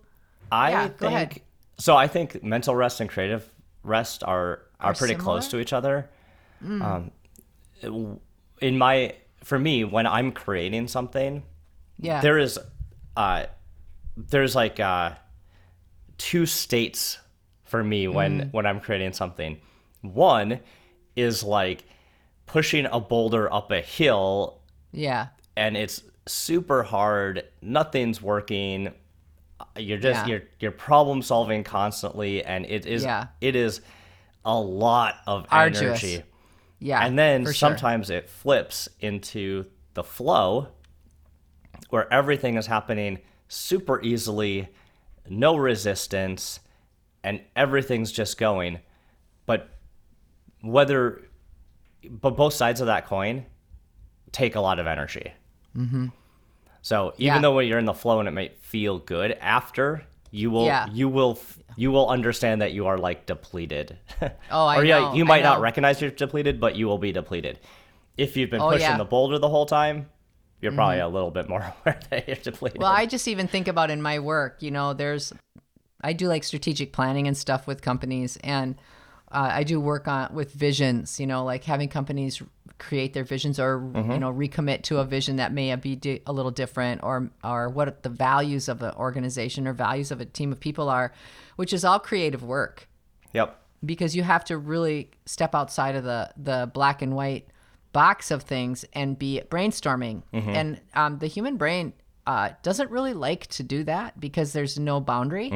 I 0.53 0.71
Yeah, 0.71 0.83
think 0.89 0.97
go 0.99 1.07
ahead. 1.07 1.41
so. 1.79 1.97
I 1.97 2.09
think 2.09 2.45
mental 2.45 2.77
rest 2.77 3.01
and 3.01 3.09
creative 3.09 3.49
rest 3.85 4.23
are 4.23 4.61
are, 4.81 4.91
Are 4.91 4.95
pretty 4.95 5.15
close 5.15 5.49
to 5.49 5.61
each 5.61 5.73
other. 5.73 6.11
Um, 6.63 7.11
in 8.61 8.77
my 8.77 9.15
for 9.43 9.59
me, 9.59 9.85
when 9.85 10.07
I'm 10.07 10.31
creating 10.31 10.89
something, 10.89 11.43
Yeah. 11.99 12.21
there 12.21 12.39
is 12.39 12.59
uh 13.17 13.47
there's 14.17 14.55
like 14.55 14.81
uh 14.81 15.13
two 16.19 16.47
states 16.47 17.19
for 17.65 17.83
me 17.83 18.09
when 18.09 18.43
Mm. 18.43 18.53
when 18.53 18.67
I'm 18.67 18.81
creating 18.81 19.13
something. 19.13 19.59
One 20.03 20.61
is 21.17 21.43
like 21.43 21.85
pushing 22.47 22.87
a 22.87 23.01
boulder 23.01 23.53
up 23.53 23.71
a 23.71 23.81
hill 23.81 24.61
yeah. 24.93 25.29
and 25.57 25.77
it's 25.77 26.03
super 26.27 26.83
hard, 26.83 27.45
nothing's 27.63 28.21
working. 28.21 28.93
You're 29.77 29.99
just 29.99 30.27
Yeah. 30.27 30.27
you're 30.27 30.43
you're 30.61 30.71
problem 30.73 31.23
solving 31.23 31.65
constantly 31.65 32.45
and 32.45 32.67
it 32.67 32.87
is 32.87 33.03
Yeah. 33.05 33.27
it 33.41 33.57
is 33.57 33.81
a 34.45 34.59
lot 34.59 35.17
of 35.27 35.47
Arduous. 35.51 36.03
energy. 36.05 36.23
Yeah. 36.81 37.05
And 37.05 37.19
then 37.19 37.45
for 37.45 37.53
sure. 37.53 37.71
sometimes 37.71 38.11
it 38.11 38.29
flips 38.29 38.89
into 39.01 39.65
the 39.95 40.05
flow 40.05 40.69
where 41.91 42.13
everything 42.13 42.57
is 42.57 42.67
happening 42.67 43.19
super 43.49 44.01
easily, 44.03 44.69
no 45.29 45.57
resistance, 45.57 46.61
and 47.23 47.41
everything's 47.57 48.11
just 48.13 48.39
going. 48.39 48.81
But 49.47 49.69
whether, 50.63 51.23
but 52.09 52.37
both 52.37 52.55
sides 52.55 52.81
of 52.81 52.87
that 52.87 53.07
coin 53.07 53.47
take 54.33 54.55
a 54.57 54.61
lot 54.61 54.79
of 54.79 54.87
energy. 54.87 55.33
Mm-hmm. 55.77 56.07
So 56.83 57.15
even 57.19 57.37
Yeah. 57.37 57.41
though 57.41 57.55
when 57.55 57.67
you're 57.67 57.79
in 57.79 57.85
the 57.85 57.95
flow 57.95 58.19
and 58.19 58.29
it 58.29 58.33
might 58.33 58.59
feel 58.61 58.99
good 58.99 59.33
after, 59.41 60.05
you 60.31 60.51
will 60.51 60.67
Yeah. 60.67 60.87
you 60.93 61.09
will 61.09 61.39
you 61.77 61.91
will 61.91 62.09
understand 62.09 62.61
that 62.63 62.73
you 62.73 62.87
are 62.87 62.99
like 62.99 63.27
depleted. 63.27 63.97
Oh, 64.51 64.67
I 64.67 64.79
or 64.79 64.85
yeah, 64.85 64.99
know, 65.01 65.15
you 65.15 65.25
might 65.25 65.43
not 65.43 65.61
recognize 65.61 66.01
you're 66.01 66.11
depleted, 66.11 66.61
but 66.61 66.77
you 66.77 66.87
will 66.87 66.99
be 66.99 67.11
depleted. 67.13 67.59
If 68.17 68.37
you've 68.37 68.51
been 68.51 68.61
Oh, 68.61 68.69
pushing 68.71 68.83
yeah. 68.91 68.99
The 68.99 69.05
boulder 69.05 69.39
the 69.39 69.49
whole 69.49 69.67
time, 69.67 70.09
you're 70.65 70.73
probably 70.73 70.99
a 70.99 71.09
little 71.09 71.31
bit 71.31 71.49
more 71.49 71.61
aware 71.81 72.01
that 72.11 72.27
you're 72.27 72.37
depleted. 72.37 72.81
Well, 72.81 72.91
I 72.91 73.07
just 73.07 73.29
even 73.29 73.47
think 73.47 73.69
about 73.69 73.91
in 73.91 74.03
my 74.03 74.19
work, 74.19 74.57
you 74.61 74.71
know, 74.71 74.95
there's, 74.95 75.33
I 76.03 76.13
do 76.13 76.27
like 76.27 76.43
strategic 76.43 76.93
planning 76.93 77.29
and 77.29 77.37
stuff 77.37 77.67
with 77.67 77.83
companies, 77.83 78.39
and 78.43 78.77
uh, 79.31 79.51
I 79.53 79.63
do 79.65 79.81
work 79.81 80.09
on 80.09 80.35
with 80.35 80.53
visions, 80.53 81.21
you 81.21 81.27
know, 81.27 81.45
like 81.45 81.65
having 81.65 81.89
companies 81.89 82.43
create 82.79 83.13
their 83.15 83.25
visions 83.25 83.61
or 83.61 83.89
you 83.95 84.19
know 84.19 84.33
recommit 84.33 84.83
to 84.83 84.99
a 84.99 85.05
vision 85.05 85.37
that 85.37 85.53
may 85.53 85.75
be 85.77 85.95
di- 85.95 86.21
a 86.27 86.33
little 86.33 86.51
different, 86.51 87.03
or 87.03 87.31
or 87.43 87.69
what 87.69 88.03
the 88.03 88.09
values 88.09 88.69
of 88.69 88.79
the 88.79 88.95
organization 88.97 89.69
or 89.69 89.73
values 89.73 90.11
of 90.11 90.21
a 90.21 90.25
team 90.25 90.53
of 90.53 90.61
people 90.61 90.89
are, 90.89 91.13
which 91.57 91.73
is 91.73 91.85
all 91.85 91.99
creative 91.99 92.43
work 92.43 92.89
yep. 93.33 93.61
because 93.85 94.17
you 94.17 94.23
have 94.23 94.45
to 94.45 94.59
really 94.59 95.11
step 95.27 95.55
outside 95.55 95.95
of 95.95 96.05
the 96.05 96.31
the 96.37 96.71
black 96.75 97.01
and 97.01 97.15
white 97.15 97.49
box 97.95 98.31
of 98.31 98.43
things 98.43 98.85
and 98.93 99.19
be 99.19 99.41
brainstorming. 99.49 100.23
And 100.51 100.81
um, 100.95 101.19
the 101.19 101.27
human 101.29 101.57
brain 101.57 101.95
uh, 102.27 102.51
doesn't 102.63 102.91
really 102.91 103.15
like 103.15 103.47
to 103.57 103.63
do 103.63 103.85
that 103.85 104.19
because 104.21 104.53
there's 104.53 104.79
no 104.79 105.01
boundary. 105.01 105.51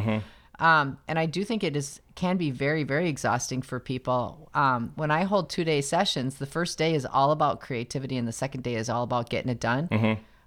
Um, 0.61 0.99
and 1.07 1.19
I 1.19 1.27
do 1.27 1.45
think 1.45 1.63
it 1.63 1.77
is 1.77 2.01
can 2.17 2.37
be 2.37 2.51
very 2.51 2.83
very 2.83 3.09
exhausting 3.09 3.63
for 3.63 3.79
people. 3.79 4.51
Um, 4.55 4.93
when 4.97 5.11
I 5.13 5.23
hold 5.25 5.51
two 5.51 5.65
day 5.65 5.81
sessions, 5.83 6.35
the 6.37 6.47
first 6.47 6.79
day 6.79 6.95
is 6.95 7.07
all 7.07 7.31
about 7.31 7.61
creativity, 7.61 8.17
and 8.17 8.27
the 8.27 8.33
second 8.33 8.63
day 8.65 8.75
is 8.75 8.89
all 8.89 9.05
about 9.05 9.31
getting 9.31 9.51
it 9.51 9.61
done. 9.61 9.89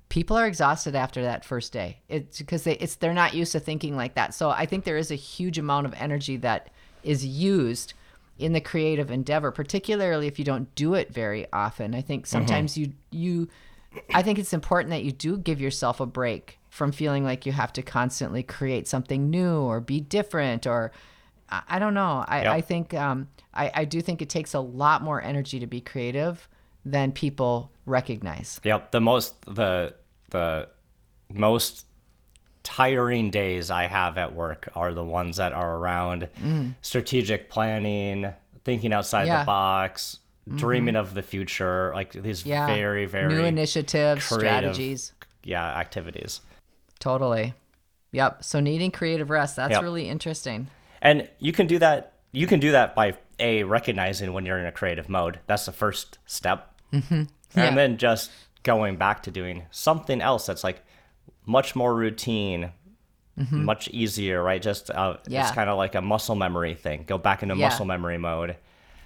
People 0.10 0.36
are 0.38 0.45
exhausted 0.47 0.95
after 0.95 1.21
that 1.21 1.45
first 1.45 1.71
day. 1.71 2.01
It's 2.10 2.39
because 2.39 2.63
they 2.63 2.75
it's 2.84 2.95
they're 2.97 3.13
not 3.13 3.34
used 3.34 3.54
to 3.54 3.60
thinking 3.62 3.95
like 3.95 4.15
that. 4.15 4.34
So 4.34 4.49
I 4.49 4.65
think 4.65 4.84
there 4.84 4.97
is 4.97 5.12
a 5.12 5.15
huge 5.15 5.58
amount 5.58 5.86
of 5.88 5.93
energy 5.95 6.36
that 6.38 6.69
is 7.04 7.25
used 7.25 7.93
in 8.41 8.54
the 8.54 8.62
creative 8.62 9.12
endeavor, 9.12 9.51
particularly 9.51 10.27
if 10.27 10.39
you 10.39 10.45
don't 10.45 10.73
do 10.75 10.93
it 10.95 11.13
very 11.13 11.45
often. 11.54 11.93
I 11.93 12.01
think 12.01 12.25
sometimes 12.25 12.77
you 12.77 12.93
you 13.12 13.47
I 14.13 14.23
think 14.23 14.39
it's 14.39 14.54
important 14.54 14.91
that 14.91 15.04
you 15.04 15.12
do 15.12 15.38
give 15.38 15.62
yourself 15.62 15.99
a 15.99 16.06
break 16.06 16.58
from 16.69 16.91
feeling 16.91 17.23
like 17.23 17.45
you 17.45 17.51
have 17.51 17.73
to 17.73 17.82
constantly 17.82 18.43
create 18.43 18.88
something 18.88 19.30
new 19.30 19.60
or 19.60 19.82
be 19.82 19.99
different 19.99 20.65
or 20.65 20.91
I, 21.49 21.62
I 21.67 21.80
don't 21.80 21.93
know. 21.93 22.23
I, 22.27 22.43
Yep. 22.43 22.54
I 22.54 22.62
think 22.62 22.93
um, 22.93 23.27
I, 23.54 23.71
I 23.73 23.86
do 23.86 24.01
think 24.01 24.21
it 24.21 24.30
takes 24.30 24.54
a 24.54 24.60
lot 24.60 25.01
more 25.04 25.21
energy 25.21 25.60
to 25.60 25.67
be 25.67 25.82
creative 25.82 26.47
than 26.86 27.12
people 27.12 27.71
recognize. 27.86 28.60
Yep. 28.63 28.91
The 28.91 29.01
most 29.01 29.45
the 29.45 29.95
the 30.30 30.69
most 31.30 31.86
tiring 32.63 33.32
days 33.32 33.71
I 33.71 33.84
have 33.88 34.17
at 34.17 34.34
work 34.34 34.69
are 34.76 34.93
the 34.93 35.04
ones 35.04 35.38
that 35.38 35.54
are 35.54 35.78
around 35.78 36.28
strategic 36.82 37.50
planning, 37.50 38.32
thinking 38.63 38.93
outside 38.93 39.28
Yeah. 39.28 39.39
the 39.39 39.45
box, 39.45 40.19
dreaming 40.56 40.95
of 40.95 41.13
the 41.13 41.21
future, 41.21 41.91
like 41.93 42.12
these 42.13 42.45
Yeah. 42.45 42.67
very, 42.67 43.06
very 43.06 43.34
New 43.34 43.43
initiatives, 43.43 44.28
creative- 44.28 44.74
strategies. 44.74 45.13
yeah, 45.43 45.65
activities. 45.78 46.41
Totally. 47.00 47.54
Yep. 48.12 48.43
So 48.43 48.60
needing 48.60 48.91
creative 48.91 49.30
rest. 49.30 49.56
That's 49.56 49.71
Yep. 49.74 49.82
really 49.84 50.08
interesting. 50.10 50.67
And 51.02 51.30
you 51.39 51.52
can 51.52 51.67
do 51.67 51.80
that. 51.80 52.13
You 52.32 52.47
can 52.47 52.60
do 52.60 52.71
that 52.71 52.93
by 52.95 53.15
a 53.39 53.63
recognizing 53.63 54.34
when 54.34 54.45
you're 54.45 54.60
in 54.60 54.65
a 54.65 54.71
creative 54.71 55.10
mode. 55.10 55.39
That's 55.47 55.65
the 55.65 55.71
first 55.71 56.17
step, 56.26 56.74
mm-hmm. 56.93 57.24
Yeah. 57.56 57.63
and 57.63 57.78
then 57.78 57.97
just 57.97 58.32
going 58.63 58.95
back 58.97 59.24
to 59.24 59.32
doing 59.32 59.63
something 59.71 60.21
else 60.21 60.45
that's 60.45 60.63
like 60.63 60.84
much 61.51 61.75
more 61.75 61.93
routine, 61.95 62.71
much 63.51 63.87
easier, 63.89 64.41
right? 64.43 64.61
Just 64.61 64.89
uh, 64.91 64.93
Mm-hmm. 65.13 65.31
Yeah. 65.33 65.41
it's 65.43 65.51
kind 65.55 65.69
of 65.69 65.77
like 65.77 65.95
a 65.95 66.01
muscle 66.01 66.35
memory 66.35 66.75
thing. 66.75 67.03
Go 67.07 67.17
back 67.17 67.41
into 67.43 67.55
Yeah. 67.55 67.67
muscle 67.69 67.85
memory 67.85 68.17
mode. 68.17 68.55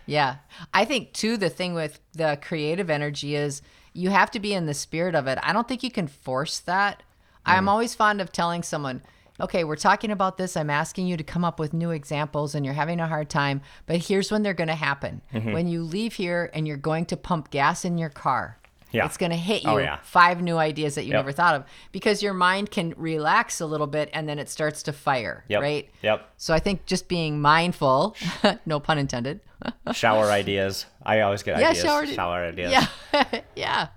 Yeah. 0.05 0.35
I 0.73 0.83
think 0.85 1.13
too 1.13 1.37
the 1.37 1.49
thing 1.49 1.73
with 1.73 1.99
the 2.13 2.37
creative 2.41 2.89
energy 2.89 3.35
is 3.35 3.61
you 3.93 4.09
have 4.09 4.29
to 4.31 4.39
be 4.39 4.53
in 4.53 4.65
the 4.65 4.73
spirit 4.73 5.15
of 5.15 5.25
it. 5.27 5.39
I 5.41 5.53
don't 5.53 5.67
think 5.67 5.83
you 5.83 5.91
can 5.91 6.07
force 6.07 6.59
that. 6.59 7.01
I'm 7.45 7.69
always 7.69 7.95
fond 7.95 8.21
of 8.21 8.31
telling 8.31 8.63
someone, 8.63 9.01
okay, 9.39 9.63
we're 9.63 9.75
talking 9.75 10.11
about 10.11 10.37
this. 10.37 10.57
I'm 10.57 10.69
asking 10.71 11.07
you 11.07 11.15
to 11.15 11.23
come 11.23 11.45
up 11.45 11.59
with 11.59 11.73
new 11.73 11.91
examples 11.91 12.55
and 12.55 12.65
you're 12.65 12.73
having 12.73 12.99
a 12.99 13.07
hard 13.07 13.29
time, 13.29 13.61
but 13.85 13.97
here's 13.97 14.31
when 14.31 14.41
they're 14.43 14.53
going 14.53 14.67
to 14.67 14.75
happen. 14.75 15.21
When 15.31 15.67
you 15.67 15.83
leave 15.83 16.13
here 16.13 16.49
and 16.53 16.67
you're 16.67 16.77
going 16.91 17.05
to 17.07 17.17
pump 17.17 17.51
gas 17.51 17.85
in 17.85 17.97
your 17.97 18.09
car. 18.09 18.57
Yeah. 18.91 19.05
It's 19.05 19.17
going 19.17 19.31
to 19.31 19.37
hit 19.37 19.63
oh, 19.65 19.71
you 19.71 19.75
Oh, 19.75 19.79
yeah. 19.79 19.97
five 20.03 20.41
new 20.41 20.57
ideas 20.57 20.95
that 20.95 21.03
you 21.03 21.09
Yep. 21.11 21.17
never 21.19 21.31
thought 21.33 21.55
of 21.55 21.63
because 21.91 22.23
your 22.23 22.33
mind 22.33 22.71
can 22.71 22.93
relax 22.95 23.59
a 23.59 23.65
little 23.65 23.87
bit 23.87 24.09
and 24.13 24.29
then 24.29 24.39
it 24.39 24.47
starts 24.49 24.83
to 24.83 24.93
fire, 24.93 25.43
Yep. 25.49 25.61
right? 25.61 25.89
Yep. 26.01 26.29
So 26.37 26.53
I 26.53 26.59
think 26.59 26.85
just 26.85 27.07
being 27.09 27.41
mindful, 27.41 28.15
no 28.65 28.79
pun 28.79 28.97
intended. 28.97 29.41
Shower 29.93 30.25
ideas. 30.31 30.85
I 31.03 31.21
always 31.21 31.43
get 31.43 31.59
Yeah, 31.59 31.69
ideas. 31.69 31.83
shower- 31.83 32.05
shower 32.07 32.45
ideas. 32.45 32.71
Yeah. 33.13 33.41
yeah. 33.55 33.87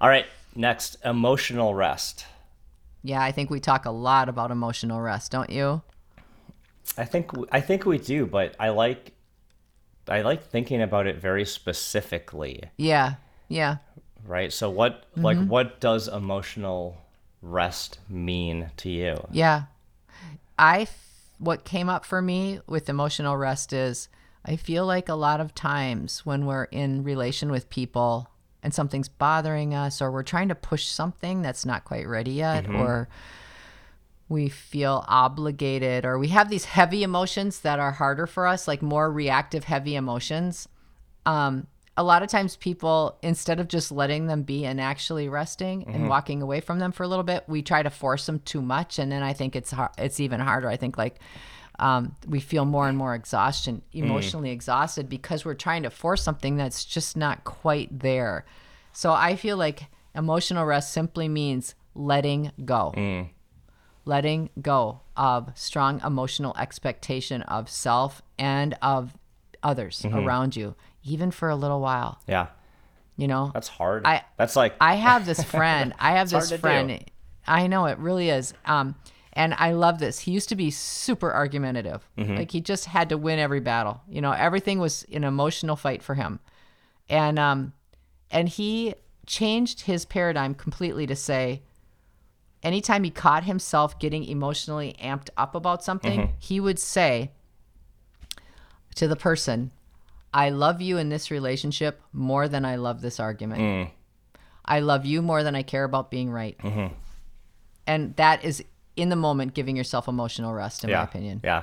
All 0.00 0.08
right. 0.08 0.26
Next, 0.54 0.96
emotional 1.04 1.74
rest. 1.74 2.24
Yeah, 3.02 3.22
I 3.22 3.32
think 3.32 3.50
we 3.50 3.60
talk 3.60 3.84
a 3.84 3.90
lot 3.90 4.28
about 4.28 4.50
emotional 4.50 5.00
rest, 5.00 5.30
don't 5.30 5.50
you? 5.50 5.82
I 6.96 7.04
think 7.04 7.30
I 7.52 7.60
think 7.60 7.84
we 7.86 7.98
do, 7.98 8.26
but 8.26 8.56
I 8.58 8.70
like 8.70 9.12
I 10.08 10.22
like 10.22 10.42
thinking 10.44 10.80
about 10.82 11.06
it 11.06 11.16
very 11.20 11.44
specifically. 11.44 12.62
Yeah. 12.76 13.14
Yeah. 13.48 13.76
Right? 14.26 14.52
So 14.52 14.70
what 14.70 15.04
like 15.16 15.38
what 15.38 15.80
does 15.80 16.08
emotional 16.08 16.98
rest 17.42 17.98
mean 18.08 18.70
to 18.78 18.90
you? 18.90 19.26
Yeah. 19.30 19.64
I 20.58 20.82
f- 20.82 21.30
what 21.38 21.64
came 21.64 21.88
up 21.88 22.04
for 22.04 22.20
me 22.20 22.60
with 22.66 22.88
emotional 22.88 23.36
rest 23.36 23.72
is 23.72 24.08
I 24.44 24.56
feel 24.56 24.86
like 24.86 25.08
a 25.08 25.14
lot 25.14 25.40
of 25.40 25.54
times 25.54 26.24
when 26.24 26.46
we're 26.46 26.64
in 26.64 27.04
relation 27.04 27.50
with 27.50 27.70
people 27.70 28.30
and 28.62 28.74
something's 28.74 29.08
bothering 29.08 29.74
us 29.74 30.02
or 30.02 30.10
we're 30.10 30.22
trying 30.22 30.48
to 30.48 30.54
push 30.54 30.86
something 30.86 31.42
that's 31.42 31.64
not 31.64 31.84
quite 31.84 32.08
ready 32.08 32.32
yet 32.32 32.68
or 32.68 33.08
we 34.28 34.48
feel 34.48 35.04
obligated 35.08 36.04
or 36.04 36.18
we 36.18 36.28
have 36.28 36.50
these 36.50 36.64
heavy 36.64 37.02
emotions 37.02 37.60
that 37.60 37.78
are 37.78 37.92
harder 37.92 38.26
for 38.26 38.46
us 38.46 38.66
like 38.68 38.82
more 38.82 39.10
reactive 39.10 39.64
heavy 39.64 39.94
emotions 39.94 40.68
um, 41.24 41.66
a 41.98 42.04
lot 42.04 42.22
of 42.22 42.28
times 42.28 42.54
people 42.54 43.18
instead 43.22 43.58
of 43.58 43.66
just 43.66 43.90
letting 43.90 44.28
them 44.28 44.44
be 44.44 44.64
and 44.64 44.80
actually 44.80 45.28
resting 45.28 45.82
and 45.82 45.96
mm-hmm. 45.96 46.08
walking 46.08 46.40
away 46.40 46.60
from 46.60 46.78
them 46.78 46.92
for 46.92 47.02
a 47.02 47.08
little 47.08 47.24
bit 47.24 47.42
we 47.48 47.60
try 47.60 47.82
to 47.82 47.90
force 47.90 48.24
them 48.24 48.38
too 48.38 48.62
much. 48.62 49.00
And 49.00 49.10
then 49.10 49.22
i 49.24 49.32
think 49.32 49.56
it's 49.56 49.72
hard 49.72 49.90
it's 49.98 50.20
even 50.20 50.40
harder. 50.40 50.68
I 50.68 50.76
think 50.76 50.96
like 50.96 51.16
um, 51.80 52.16
we 52.26 52.40
feel 52.40 52.64
more 52.64 52.88
and 52.88 52.96
more 52.96 53.14
exhaustion 53.14 53.82
mm. 53.92 54.02
emotionally 54.02 54.50
exhausted 54.50 55.08
because 55.08 55.44
we're 55.44 55.54
trying 55.54 55.82
to 55.82 55.90
force 55.90 56.22
something 56.22 56.56
that's 56.56 56.84
just 56.84 57.16
not 57.16 57.42
quite 57.44 57.98
there. 57.98 58.46
So 58.92 59.12
i 59.12 59.34
feel 59.34 59.56
like 59.56 59.86
emotional 60.14 60.64
rest 60.64 60.92
simply 60.92 61.28
means 61.28 61.74
letting 61.96 62.52
go. 62.64 62.94
Mm. 62.96 63.30
Letting 64.04 64.50
go 64.62 65.00
of 65.16 65.50
strong 65.56 66.00
emotional 66.04 66.54
expectation 66.56 67.42
of 67.42 67.68
self 67.68 68.22
and 68.38 68.78
of 68.80 69.18
others 69.62 70.02
mm-hmm. 70.02 70.16
around 70.16 70.54
you 70.54 70.76
even 71.04 71.30
for 71.30 71.48
a 71.48 71.56
little 71.56 71.80
while. 71.80 72.20
Yeah. 72.26 72.48
You 73.16 73.28
know? 73.28 73.50
That's 73.54 73.68
hard. 73.68 74.06
I- 74.06 74.24
that's 74.36 74.54
like 74.56 74.74
i 74.80 74.94
have 74.94 75.26
this 75.26 75.42
friend. 75.42 75.92
I 75.98 76.12
have 76.12 76.30
this 76.30 76.48
to 76.50 76.56
do. 76.56 76.60
friend. 76.60 77.04
I 77.46 77.66
know 77.66 77.86
it 77.86 77.98
really 77.98 78.30
is. 78.30 78.54
Um 78.64 78.94
and 79.32 79.54
i 79.54 79.72
love 79.72 79.98
this. 80.00 80.18
He 80.20 80.32
used 80.32 80.48
to 80.50 80.56
be 80.56 80.70
super 80.70 81.32
argumentative. 81.32 82.06
Mm-hmm. 82.16 82.36
like 82.36 82.50
he 82.50 82.60
just 82.60 82.84
had 82.86 83.08
to 83.10 83.16
win 83.18 83.38
every 83.38 83.60
battle. 83.60 84.00
You 84.08 84.20
know 84.20 84.32
everything 84.32 84.78
was 84.78 85.04
an 85.12 85.24
emotional 85.24 85.76
fight 85.76 86.02
for 86.02 86.14
him. 86.14 86.40
And 87.08 87.38
um 87.38 87.72
and 88.30 88.48
he 88.48 88.94
changed 89.26 89.82
his 89.82 90.04
paradigm 90.04 90.54
completely 90.54 91.06
to 91.06 91.16
say 91.16 91.62
anytime 92.62 93.04
he 93.04 93.10
caught 93.10 93.44
himself 93.44 93.98
getting 93.98 94.24
emotionally 94.24 94.96
amped 95.02 95.28
up 95.36 95.54
about 95.54 95.82
something 95.84 96.20
Mm-hmm. 96.20 96.32
he 96.38 96.60
would 96.60 96.78
say 96.78 97.30
to 98.96 99.06
the 99.08 99.16
person 99.16 99.70
i 100.44 100.48
love 100.50 100.78
you 100.80 100.94
in 101.02 101.08
this 101.14 101.30
relationship 101.30 101.94
more 102.12 102.46
than 102.48 102.64
i 102.64 102.76
love 102.76 103.00
this 103.00 103.18
argument 103.20 103.60
Mm. 103.60 103.90
I 104.76 104.80
love 104.80 105.06
you 105.06 105.22
more 105.22 105.42
than 105.42 105.54
I 105.54 105.62
care 105.62 105.84
about 105.90 106.10
being 106.10 106.30
right. 106.30 106.56
Mm-hmm. 106.58 106.88
And 107.86 108.14
that 108.16 108.44
is 108.44 108.62
in 108.96 109.08
the 109.08 109.16
moment 109.16 109.54
giving 109.54 109.76
yourself 109.76 110.08
emotional 110.08 110.52
rest, 110.52 110.84
in 110.84 110.90
yeah 110.90 110.98
my 110.98 111.04
opinion. 111.04 111.40
yeah 111.42 111.62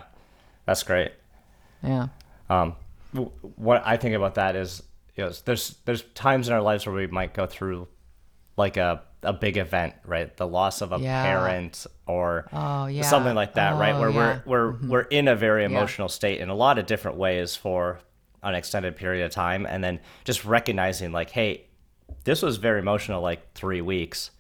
that's 0.66 0.82
great 0.84 1.12
Yeah. 1.84 2.08
um 2.50 2.76
what 3.68 3.84
i 3.86 3.96
think 3.98 4.16
about 4.16 4.36
that 4.42 4.56
is 4.56 4.82
you 5.16 5.24
know, 5.24 5.32
there's 5.46 5.78
there's 5.86 6.02
times 6.16 6.48
in 6.48 6.54
our 6.56 6.62
lives 6.62 6.86
where 6.88 6.96
we 6.96 7.06
might 7.08 7.34
go 7.36 7.46
through 7.46 7.88
like 8.58 8.76
a 8.78 9.04
a 9.22 9.34
big 9.34 9.58
event 9.58 9.94
right 10.06 10.36
the 10.38 10.48
loss 10.48 10.82
of 10.82 10.92
a 10.92 10.98
Yeah. 10.98 11.24
parent 11.24 11.86
or 12.08 12.48
Oh, 12.54 12.88
yeah. 12.88 13.04
something 13.04 13.36
like 13.36 13.54
that 13.56 13.78
right 13.78 13.94
Oh, 13.94 14.00
where 14.02 14.10
yeah. 14.10 14.40
we're 14.46 14.72
we're 14.72 14.88
we're 14.92 15.08
in 15.20 15.28
a 15.28 15.36
very 15.36 15.64
emotional 15.64 16.10
state 16.10 16.40
in 16.42 16.50
a 16.50 16.56
lot 16.56 16.80
of 16.80 16.86
different 16.88 17.18
ways 17.18 17.56
for 17.56 18.00
an 18.44 18.56
extended 18.56 18.96
period 18.96 19.26
of 19.26 19.32
time 19.32 19.66
and 19.66 19.84
then 19.84 20.00
just 20.24 20.46
recognizing 20.46 21.12
like 21.12 21.30
hey 21.30 21.66
this 22.24 22.42
was 22.42 22.58
very 22.58 22.80
emotional 22.80 23.22
like 23.22 23.54
3 23.54 23.82
weeks 23.82 24.32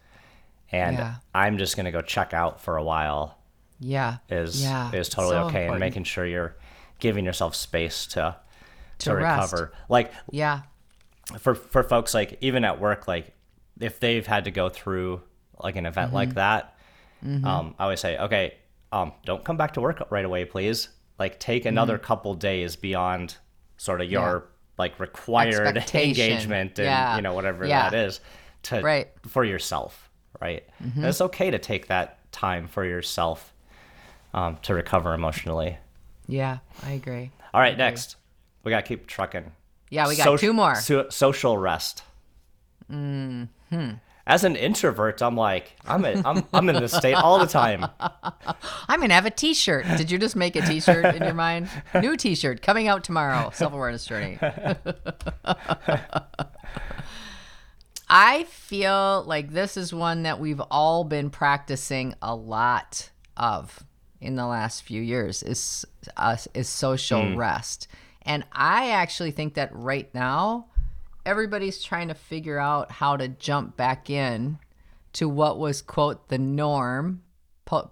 and 0.72 0.98
Yeah. 0.98 1.16
I'm 1.34 1.58
just 1.58 1.76
going 1.76 1.86
to 1.86 1.92
go 1.92 2.02
check 2.02 2.34
out 2.34 2.62
for 2.62 2.78
a 2.78 2.84
while 2.84 3.38
Yeah. 3.80 4.18
is 4.30 4.62
yeah. 4.64 4.92
is 4.92 5.10
totally 5.10 5.36
So 5.36 5.46
okay 5.48 5.68
and 5.68 5.80
making 5.80 6.04
sure 6.04 6.26
you're 6.26 6.56
giving 7.00 7.26
yourself 7.26 7.56
space 7.56 8.06
to 8.08 8.36
to, 9.00 9.06
To 9.10 9.16
recover 9.16 9.74
like 9.90 10.12
Yeah. 10.32 10.62
for 11.40 11.56
for 11.56 11.84
folks 11.84 12.14
like 12.14 12.38
even 12.42 12.64
at 12.64 12.80
work 12.80 13.08
like 13.08 13.34
if 13.80 14.00
they've 14.00 14.26
had 14.26 14.46
to 14.46 14.52
go 14.52 14.70
through 14.70 15.22
like 15.60 15.76
an 15.76 15.86
event 15.86 16.14
like 16.14 16.30
Mm-hmm. 16.30 16.36
that 16.36 16.72
um 17.50 17.76
i 17.80 17.84
always 17.84 18.00
say 18.00 18.18
okay 18.18 18.54
um 18.92 19.12
don't 19.26 19.44
come 19.44 19.58
back 19.58 19.74
to 19.74 19.82
work 19.82 20.06
right 20.12 20.24
away 20.26 20.46
please 20.46 20.90
like 21.18 21.40
take 21.40 21.66
another 21.66 21.98
couple 21.98 22.34
days 22.36 22.76
beyond 22.76 23.38
sort 23.78 24.02
of 24.02 24.10
your 24.10 24.46
like 24.78 25.00
required 25.00 25.78
engagement 25.94 26.78
and 26.80 26.86
Yeah. 26.86 27.16
you 27.16 27.22
know 27.22 27.34
whatever 27.34 27.66
Yeah. 27.66 27.90
that 27.90 27.98
is 28.08 28.20
to 28.64 28.82
Right. 28.82 29.08
for 29.28 29.44
yourself 29.46 30.10
right 30.42 30.64
Mm-hmm. 30.84 31.00
and 31.00 31.08
it's 31.08 31.22
okay 31.22 31.52
to 31.52 31.60
take 31.60 31.88
that 31.88 32.20
time 32.32 32.68
for 32.68 32.84
yourself 32.86 33.54
um, 34.34 34.58
to 34.64 34.74
recover 34.74 35.14
emotionally 35.14 35.78
Yeah. 36.28 36.58
I 36.84 36.92
agree. 36.92 37.32
all 37.54 37.62
right 37.62 37.78
next 37.78 38.18
we 38.64 38.70
gotta 38.72 38.84
keep 38.88 39.08
trucking 39.08 39.52
Yeah, 39.90 40.08
we 40.08 40.16
got 40.18 40.24
Soc- 40.26 40.40
two 40.40 40.52
more. 40.54 40.76
so- 40.76 41.10
social 41.10 41.58
rest. 41.58 42.04
As 44.28 44.44
an 44.44 44.56
introvert, 44.56 45.22
I'm 45.22 45.38
like, 45.38 45.76
I'm 45.86 46.04
a, 46.04 46.20
I'm 46.26 46.44
I'm 46.52 46.68
in 46.70 46.78
this 46.78 46.94
state 46.94 47.14
all 47.14 47.38
the 47.38 47.46
time. 47.46 47.86
I'm 48.88 49.02
to 49.02 49.14
have 49.14 49.28
a 49.28 49.32
t 49.32 49.54
shirt. 49.54 49.86
Did 49.98 50.10
you 50.10 50.18
just 50.18 50.36
make 50.36 50.56
a 50.56 50.62
t 50.62 50.80
shirt 50.80 51.14
in 51.14 51.22
your 51.22 51.36
mind? 51.36 51.70
New 52.02 52.18
t 52.18 52.34
shirt 52.34 52.64
coming 52.64 52.88
out 52.88 53.04
tomorrow. 53.04 53.52
Self 53.54 53.74
awareness 53.74 54.06
journey. 54.06 54.40
I 58.10 58.46
feel 58.46 59.24
like 59.28 59.52
this 59.52 59.78
is 59.78 59.94
one 59.94 60.24
that 60.24 60.40
we've 60.40 60.62
all 60.72 61.04
been 61.04 61.30
practicing 61.30 62.16
a 62.22 62.36
lot 62.36 63.12
of 63.38 63.84
in 64.20 64.36
the 64.36 64.48
last 64.48 64.82
few 64.82 65.04
years 65.04 65.44
is 65.44 65.86
uh, 66.18 66.38
is 66.56 66.68
social 66.68 67.36
rest. 67.36 67.88
And 68.24 68.44
I 68.52 68.90
actually 68.90 69.30
think 69.30 69.54
that 69.54 69.70
right 69.72 70.12
now 70.16 70.66
everybody's 71.26 71.84
trying 71.84 72.08
to 72.10 72.14
figure 72.14 72.60
out 72.60 72.92
how 72.92 73.18
to 73.18 73.28
jump 73.28 73.76
back 73.76 74.10
in 74.10 74.60
to 75.14 75.28
what 75.30 75.58
was 75.58 75.82
quote 75.82 76.30
the 76.30 76.38
norm 76.38 77.22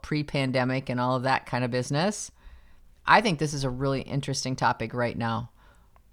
pre-pandemic 0.01 0.89
and 0.89 0.99
all 0.99 1.15
of 1.15 1.23
that 1.23 1.45
kind 1.45 1.63
of 1.63 1.71
business. 1.71 2.31
I 3.05 3.21
think 3.21 3.39
this 3.39 3.53
is 3.53 3.63
a 3.63 3.69
really 3.69 4.01
interesting 4.01 4.55
topic 4.55 4.93
right 4.93 5.17
now. 5.17 5.49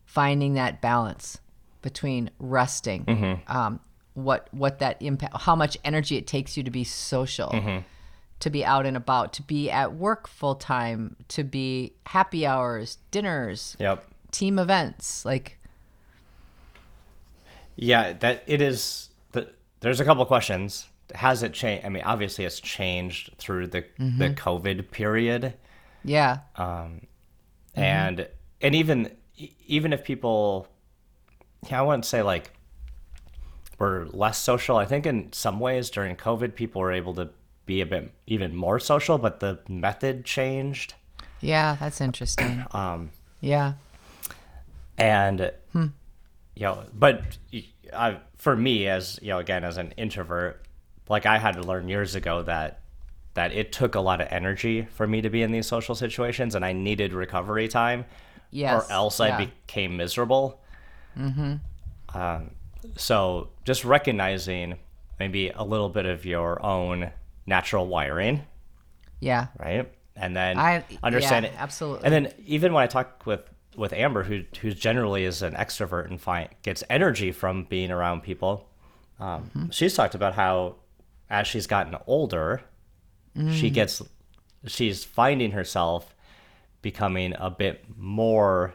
Finding 0.07 0.55
that 0.55 0.81
balance 0.81 1.39
between 1.83 2.31
resting, 2.41 3.41
um, 3.47 3.81
what 4.15 4.49
what 4.51 4.81
that 4.81 5.01
impact, 5.01 5.37
how 5.43 5.55
much 5.55 5.77
energy 5.85 6.17
it 6.17 6.27
takes 6.27 6.57
you 6.57 6.65
to 6.65 6.71
be 6.71 6.83
social, 6.83 7.51
to 8.41 8.51
be 8.51 8.65
out 8.65 8.87
and 8.87 8.97
about, 8.97 9.33
to 9.35 9.43
be 9.43 9.71
at 9.71 9.95
work 9.95 10.27
full 10.27 10.57
time, 10.57 11.15
to 11.29 11.45
be 11.45 11.93
happy 12.07 12.45
hours, 12.45 12.99
dinners, 13.13 13.77
Yep. 13.79 14.05
team 14.33 14.59
events. 14.59 15.25
Like, 15.25 15.60
Yeah, 17.83 18.13
that 18.13 18.45
it 18.47 18.61
is. 18.61 19.09
The, 19.33 19.49
there's 19.81 20.01
a 20.01 20.05
couple 20.05 20.25
questions. 20.27 20.87
Has 21.15 21.43
it 21.43 21.55
changed? 21.55 21.87
I 21.87 21.89
mean, 21.89 22.03
obviously, 22.05 22.45
it's 22.45 22.61
changed 22.61 23.33
through 23.39 23.69
the 23.69 23.85
the 23.99 24.31
COVID 24.31 24.91
period, 24.91 25.55
yeah, 26.05 26.41
Um 26.57 27.07
and 27.75 28.29
and 28.61 28.75
even 28.75 29.17
even 29.67 29.93
if 29.95 30.05
people, 30.05 30.69
yeah, 31.69 31.81
I 31.81 31.83
wouldn't 31.83 32.05
say 32.05 32.23
like 32.23 32.53
were 33.79 34.07
less 34.13 34.39
social. 34.39 34.77
I 34.77 34.85
think 34.85 35.07
in 35.07 35.33
some 35.33 35.59
ways 35.59 35.89
during 35.89 36.15
COVID, 36.17 36.55
people 36.55 36.83
were 36.83 36.93
able 36.93 37.15
to 37.15 37.31
be 37.65 37.81
a 37.81 37.87
bit 37.87 38.13
even 38.27 38.55
more 38.55 38.79
social, 38.79 39.17
but 39.17 39.41
the 39.41 39.59
method 39.69 40.25
changed. 40.27 40.95
yeah, 41.41 41.77
that's 41.81 42.01
interesting. 42.01 42.65
Um, 42.73 43.11
yeah, 43.41 43.73
and 44.99 45.51
you 46.61 46.67
know 46.67 46.85
but 46.93 47.39
I, 47.93 48.19
for 48.37 48.55
me 48.55 48.87
as 48.87 49.19
you 49.23 49.29
know 49.29 49.39
again 49.39 49.65
as 49.65 49.77
an 49.77 49.93
introvert 49.97 50.65
like 51.09 51.27
i 51.27 51.39
had 51.39 51.55
to 51.55 51.63
learn 51.63 51.89
years 51.89 52.15
ago 52.15 52.43
that 52.43 52.81
that 53.35 53.53
it 53.53 53.73
took 53.73 53.95
a 53.95 54.01
lot 54.01 54.21
of 54.21 54.29
energy 54.31 54.87
for 54.93 55.07
me 55.07 55.21
to 55.23 55.31
be 55.31 55.43
in 55.43 55.51
these 55.51 55.67
social 55.67 55.95
situations 55.95 56.55
and 56.55 56.65
i 56.65 56.73
needed 56.73 57.13
recovery 57.13 57.67
time 57.67 58.05
yes. 58.51 58.85
or 58.89 58.93
else 58.93 59.19
yeah. 59.19 59.37
i 59.37 59.47
became 59.47 59.97
miserable 59.97 60.61
mm-hmm. 61.19 61.55
um, 62.17 62.51
so 62.97 63.49
just 63.65 63.85
recognizing 63.85 64.77
maybe 65.19 65.49
a 65.51 65.65
little 65.65 65.89
bit 65.89 66.07
of 66.07 66.25
your 66.25 66.65
own 66.65 67.11
natural 67.47 67.87
wiring 67.87 68.45
yeah, 69.21 69.49
right? 69.59 69.91
And 70.17 70.35
then 70.35 70.59
I- 70.59 70.85
understand 71.03 71.45
yeah, 71.45 71.53
it 71.53 71.57
absolutely. 71.59 72.05
And 72.05 72.13
then 72.13 72.33
even 72.47 72.73
when 72.73 72.83
I 72.83 72.87
talk 72.87 73.25
with 73.27 73.49
with 73.81 73.93
Amber, 73.95 74.23
who 74.25 74.45
who 74.61 74.73
generally 74.73 75.25
is 75.25 75.43
an 75.43 75.55
extrovert 75.55 76.07
and 76.07 76.21
find 76.21 76.49
gets 76.63 76.85
energy 76.91 77.33
from 77.33 77.65
being 77.65 77.91
around 77.91 78.23
people, 78.23 78.69
um, 79.19 79.51
Mm-hmm. 79.57 79.71
she's 79.71 79.95
talked 79.95 80.15
about 80.15 80.35
how 80.35 80.77
as 81.29 81.47
she's 81.49 81.67
gotten 81.67 81.97
older, 82.07 82.61
Mm. 83.37 83.53
she 83.53 83.71
gets 83.71 84.03
she's 84.67 85.05
finding 85.05 85.53
herself 85.53 86.15
becoming 86.83 87.35
a 87.39 87.49
bit 87.51 87.85
more 87.97 88.75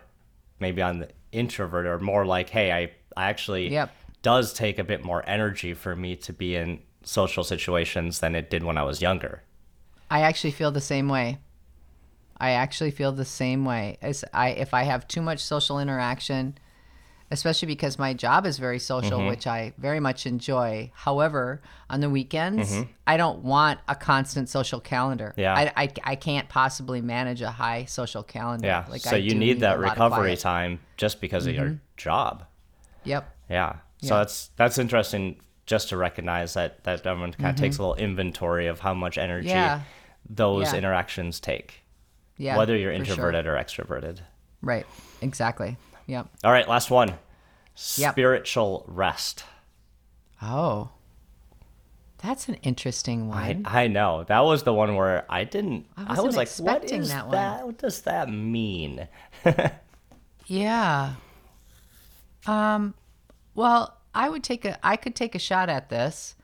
maybe 0.60 0.82
on 0.82 1.00
the 1.00 1.10
introvert 1.32 1.86
or 1.86 2.00
more 2.00 2.26
like, 2.26 2.50
hey, 2.50 2.72
I 2.72 2.92
I 3.18 3.30
actually 3.30 3.70
Yep. 3.72 3.92
does 4.22 4.54
take 4.54 4.80
a 4.80 4.84
bit 4.84 5.04
more 5.04 5.24
energy 5.28 5.74
for 5.74 5.96
me 5.96 6.16
to 6.18 6.34
be 6.34 6.56
in 6.56 6.80
social 7.04 7.44
situations 7.44 8.20
than 8.20 8.34
it 8.36 8.50
did 8.50 8.64
when 8.64 8.78
I 8.78 8.84
was 8.84 9.02
younger. 9.02 9.44
I 10.10 10.22
actually 10.22 10.52
feel 10.52 10.72
the 10.72 10.82
same 10.82 11.08
way. 11.10 11.38
I 12.38 12.52
actually 12.52 12.92
feel 12.92 13.12
the 13.12 13.26
same 13.26 13.66
way. 13.66 13.98
As 14.02 14.24
I 14.34 14.50
if 14.50 14.74
I 14.74 14.84
have 14.84 15.08
too 15.08 15.22
much 15.22 15.40
social 15.40 15.80
interaction, 15.80 16.58
especially 17.32 17.68
because 17.68 17.98
my 17.98 18.14
job 18.14 18.46
is 18.46 18.58
very 18.58 18.80
social, 18.80 19.20
Mm-hmm. 19.20 19.28
which 19.30 19.48
I 19.48 19.74
very 19.78 20.00
much 20.00 20.26
enjoy. 20.26 20.92
However, 20.94 21.62
on 21.90 22.02
the 22.02 22.10
weekends, 22.10 22.72
Mm-hmm. 22.72 22.92
I 23.08 23.18
don't 23.18 23.40
want 23.44 23.80
a 23.88 23.96
constant 23.96 24.50
social 24.50 24.80
calendar. 24.80 25.34
Yeah. 25.38 25.54
I, 25.56 25.84
I, 25.84 25.90
I 26.04 26.16
can't 26.16 26.50
possibly 26.50 27.02
manage 27.02 27.42
a 27.42 27.52
high 27.52 27.86
social 27.86 28.24
calendar. 28.24 28.68
Yeah. 28.68 28.86
Like 28.90 29.02
so 29.02 29.12
I 29.16 29.20
you 29.20 29.32
do 29.32 29.38
need 29.40 29.60
that 29.62 29.78
a 29.78 29.82
lot 29.82 29.92
of 29.92 29.92
recovery. 29.94 30.34
Mm-hmm. 30.34 30.42
time 30.42 30.80
just 30.98 31.22
because 31.22 31.46
of 31.48 31.56
your 31.56 31.80
job. 31.98 32.44
Yep. 33.06 33.30
Yeah. 33.50 33.76
So 34.02 34.14
Yeah. 34.16 34.20
that's 34.20 34.50
that's 34.58 34.78
interesting 34.78 35.40
just 35.66 35.90
to 35.90 35.98
recognize 35.98 36.54
that 36.56 36.84
that 36.84 37.06
everyone 37.08 37.32
kind 37.34 37.50
of 37.50 37.56
takes 37.56 37.78
a 37.78 37.82
little 37.82 37.96
inventory 37.96 38.68
of 38.68 38.82
how 38.82 38.94
much 38.94 39.18
energy 39.18 39.48
Mm-hmm. 39.50 39.58
Yeah. 39.58 39.82
those 40.30 40.72
Yeah. 40.74 40.80
interactions 40.80 41.40
take. 41.40 41.82
Yeah. 42.38 42.58
whether 42.58 42.76
you're 42.76 42.92
for 42.98 43.06
sure. 43.06 43.14
introverted 43.14 43.48
or 43.48 43.54
extroverted. 43.56 44.20
Right. 44.62 44.86
Exactly. 45.22 45.78
Yep. 46.08 46.28
All 46.44 46.52
right, 46.52 46.68
last 46.68 46.92
one. 46.92 47.10
Yep. 47.98 48.14
Spiritual 48.14 48.86
rest. 48.88 49.44
Oh. 50.42 50.90
That's 52.18 52.48
an 52.48 52.56
interesting 52.56 53.28
one. 53.28 53.64
I 53.66 53.88
know. 53.88 54.24
That 54.24 54.40
was 54.40 54.64
the 54.64 54.74
one 54.74 54.96
where 54.96 55.26
I 55.30 55.44
didn't 55.44 55.86
I 55.96 56.16
I, 56.16 56.22
was 56.22 56.36
like 56.36 56.50
what 56.58 56.78
expecting 56.78 57.02
is 57.02 57.10
that 57.10 57.30
that, 57.32 57.58
one. 57.58 57.66
What 57.68 57.78
does 57.78 58.02
that 58.02 58.30
mean? 58.30 59.08
Yeah. 60.48 61.16
Um 62.46 62.94
well, 63.56 63.98
I 64.14 64.30
would 64.30 64.44
take 64.44 64.66
a 64.66 64.78
I 64.86 64.96
could 64.96 65.16
take 65.16 65.34
a 65.36 65.40
shot 65.40 65.70
at 65.70 65.90
this 65.90 66.36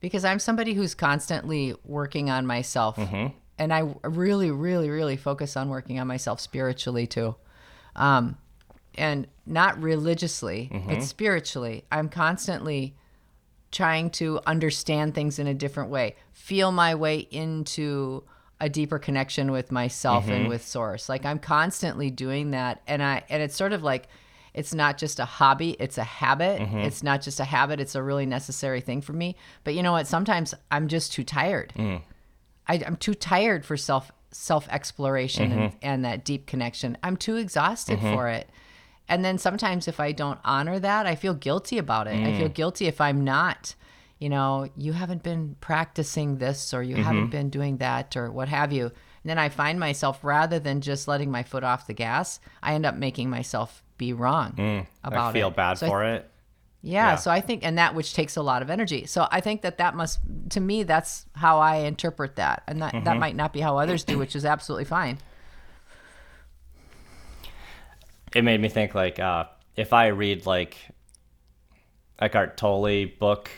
because 0.00 0.24
I'm 0.24 0.38
somebody 0.38 0.74
who's 0.74 0.94
constantly 0.94 1.74
working 1.84 2.30
on 2.30 2.46
myself. 2.46 2.98
And 3.62 3.72
I 3.72 3.94
really 4.02 4.50
really 4.50 4.90
really 4.90 5.16
focus 5.16 5.56
on 5.56 5.68
working 5.68 5.98
on 5.98 6.06
myself 6.06 6.40
spiritually 6.40 7.06
too. 7.06 7.36
Um 7.96 8.36
and 8.94 9.26
not 9.46 9.80
religiously, 9.82 10.68
but 10.70 10.80
mm-hmm. 10.80 11.00
spiritually. 11.00 11.84
I'm 11.90 12.08
constantly 12.08 12.94
trying 13.70 14.10
to 14.10 14.38
understand 14.46 15.14
things 15.14 15.38
in 15.38 15.46
a 15.46 15.54
different 15.54 15.88
way, 15.88 16.14
feel 16.32 16.72
my 16.72 16.94
way 16.94 17.20
into 17.30 18.22
a 18.60 18.68
deeper 18.68 18.98
connection 18.98 19.50
with 19.50 19.72
myself 19.72 20.28
and 20.28 20.42
mm-hmm. 20.42 20.48
with 20.48 20.64
source. 20.64 21.08
Like 21.08 21.24
I'm 21.24 21.38
constantly 21.38 22.10
doing 22.10 22.52
that 22.52 22.82
and 22.86 23.02
I 23.02 23.24
and 23.28 23.42
it's 23.42 23.56
sort 23.56 23.72
of 23.72 23.82
like 23.82 24.08
it's 24.54 24.74
not 24.74 24.98
just 24.98 25.18
a 25.18 25.24
hobby, 25.24 25.76
it's 25.80 25.98
a 25.98 26.04
habit. 26.04 26.60
Mm-hmm. 26.60 26.78
It's 26.78 27.02
not 27.02 27.22
just 27.22 27.40
a 27.40 27.44
habit, 27.44 27.80
it's 27.80 27.94
a 27.94 28.02
really 28.02 28.26
necessary 28.26 28.80
thing 28.80 29.00
for 29.00 29.14
me. 29.14 29.36
But 29.64 29.74
you 29.74 29.82
know 29.82 29.92
what? 29.92 30.06
Sometimes 30.06 30.54
I'm 30.70 30.88
just 30.88 31.12
too 31.12 31.24
tired. 31.24 31.72
Mm. 31.76 32.02
I, 32.66 32.82
I'm 32.86 32.96
too 32.96 33.14
tired 33.14 33.64
for 33.64 33.76
self 33.76 34.10
self 34.30 34.66
exploration 34.68 35.52
and, 35.52 35.60
mm-hmm. 35.60 35.76
and 35.82 36.04
that 36.04 36.24
deep 36.24 36.46
connection. 36.46 36.96
I'm 37.02 37.16
too 37.16 37.36
exhausted 37.36 37.98
mm-hmm. 37.98 38.14
for 38.14 38.28
it. 38.28 38.48
And 39.08 39.24
then 39.24 39.38
sometimes 39.38 39.88
if 39.88 40.00
I 40.00 40.12
don't 40.12 40.38
honor 40.44 40.78
that, 40.78 41.06
I 41.06 41.16
feel 41.16 41.34
guilty 41.34 41.78
about 41.78 42.06
it. 42.06 42.14
I 42.14 42.38
feel 42.38 42.48
mm. 42.48 42.54
guilty 42.54 42.86
if 42.86 43.00
I'm 43.00 43.24
not, 43.24 43.74
you 44.18 44.28
know, 44.28 44.70
you 44.76 44.92
haven't 44.92 45.22
been 45.22 45.56
practicing 45.60 46.38
this 46.38 46.72
or 46.72 46.82
you 46.82 46.96
haven't 46.96 47.22
mm-hmm. 47.22 47.30
been 47.30 47.50
doing 47.50 47.76
that 47.78 48.16
or 48.16 48.30
what 48.30 48.48
have 48.48 48.72
you. 48.72 48.84
And 48.86 48.92
then 49.24 49.38
I 49.38 49.50
find 49.50 49.78
myself 49.78 50.20
rather 50.22 50.58
than 50.58 50.80
just 50.80 51.08
letting 51.08 51.30
my 51.30 51.42
foot 51.42 51.64
off 51.64 51.86
the 51.86 51.92
gas, 51.94 52.40
I 52.62 52.74
end 52.74 52.86
up 52.86 52.94
making 52.94 53.28
myself 53.28 53.82
be 53.98 54.12
wrong 54.12 54.52
mm. 54.52 54.86
about 55.04 55.28
it. 55.28 55.30
I 55.30 55.32
feel 55.40 55.48
it. 55.48 55.56
bad 55.56 55.78
So 55.78 55.88
for 55.88 56.04
it. 56.04 56.30
Yeah, 56.82 57.10
Yeah. 57.10 57.14
so 57.16 57.30
I 57.30 57.40
think, 57.40 57.64
and 57.64 57.78
that 57.78 57.94
which 57.94 58.12
takes 58.14 58.36
a 58.36 58.42
lot 58.42 58.60
of 58.62 58.68
energy. 58.70 59.06
So 59.06 59.26
I 59.30 59.40
think 59.40 59.62
that 59.62 59.78
that 59.78 59.94
must, 59.94 60.18
to 60.50 60.60
me, 60.60 60.82
that's 60.82 61.26
how 61.36 61.58
I 61.60 61.76
interpret 61.76 62.36
that, 62.36 62.62
and 62.66 62.82
that 62.82 62.92
Mm-hmm. 62.94 63.04
that 63.04 63.16
might 63.18 63.36
not 63.36 63.52
be 63.52 63.60
how 63.60 63.78
others 63.78 64.04
do, 64.04 64.18
which 64.18 64.34
is 64.36 64.44
absolutely 64.44 64.84
fine. 64.84 65.18
it 68.34 68.42
made 68.44 68.60
me 68.60 68.68
think 68.68 68.94
like 68.94 69.18
uh, 69.18 69.44
if 69.76 69.92
I 69.92 70.06
read 70.08 70.46
like 70.46 70.76
Eckhart 72.18 72.56
Tolle 72.56 73.06
book, 73.18 73.50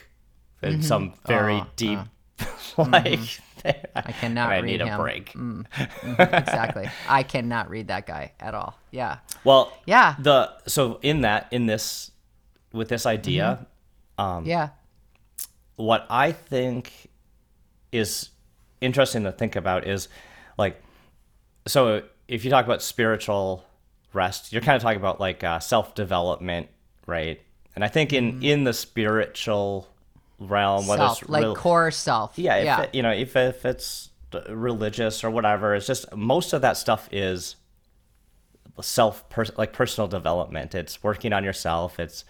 it's 0.62 0.74
mm-hmm. 0.76 0.82
some 0.82 1.14
very 1.26 1.54
Oh, 1.54 1.66
deep 1.76 1.98
uh. 1.98 2.44
like 2.78 3.04
mm-hmm. 3.04 3.70
I 3.96 4.12
cannot 4.12 4.50
I 4.50 4.56
read 4.56 4.64
need 4.64 4.80
a 4.80 4.87
him. 4.87 5.00
break. 5.00 5.32
Mm. 5.32 5.64
Mm-hmm. 5.76 6.34
exactly. 6.34 6.90
I 7.08 7.22
cannot 7.22 7.70
read 7.70 7.88
that 7.88 8.06
guy 8.06 8.32
at 8.40 8.54
all. 8.54 8.78
Yeah. 8.90 9.18
Well, 9.44 9.72
Yeah. 9.87 10.16
The 10.18 10.52
so 10.66 10.98
in 11.02 11.20
that 11.22 11.46
in 11.50 11.66
this 11.66 12.10
with 12.74 12.88
this 12.88 13.06
idea, 13.06 13.66
Mm-hmm. 14.18 14.46
yeah. 14.46 14.68
what 15.76 16.06
I 16.10 16.32
think 16.32 16.92
is 17.90 18.30
interesting 18.80 19.24
to 19.24 19.32
think 19.32 19.56
about 19.56 19.87
is 19.88 20.08
like 20.58 20.80
so 21.66 22.02
if 22.28 22.44
you 22.44 22.50
talk 22.50 22.64
about 22.64 22.82
spiritual 22.82 23.64
rest, 24.12 24.52
you're 24.52 24.62
kind 24.62 24.76
of 24.76 24.82
talking 24.82 24.98
about 24.98 25.18
like 25.20 25.42
uh, 25.42 25.58
self 25.58 25.94
development, 25.94 26.68
right? 27.06 27.40
And 27.74 27.82
I 27.84 27.88
think 27.88 28.12
in 28.12 28.42
in 28.42 28.64
the 28.64 28.72
spiritual 28.72 29.88
realm, 30.38 30.87
whether 30.87 31.02
Mm-hmm. 31.02 31.08
Self, 31.08 31.22
it's 31.22 31.30
like 31.30 31.42
real- 31.42 31.56
core 31.56 31.90
self. 31.90 32.38
yeah, 32.38 32.56
if 32.56 32.64
Yeah. 32.64 32.80
It, 32.82 32.94
you 32.94 33.02
know, 33.02 33.12
if 33.12 33.34
if 33.37 33.64
it's 33.64 34.10
religious 34.48 35.24
or 35.24 35.30
whatever, 35.30 35.74
it's 35.74 35.87
just 35.87 36.14
most 36.14 36.52
of 36.52 36.60
that 36.62 36.76
stuff 36.76 37.08
is 37.12 37.56
self 38.80 39.28
per, 39.28 39.44
like 39.56 39.72
personal 39.72 40.08
development. 40.08 40.74
It's 40.74 41.02
working 41.02 41.32
on 41.32 41.42
yourself. 41.44 41.98
It's 41.98 42.24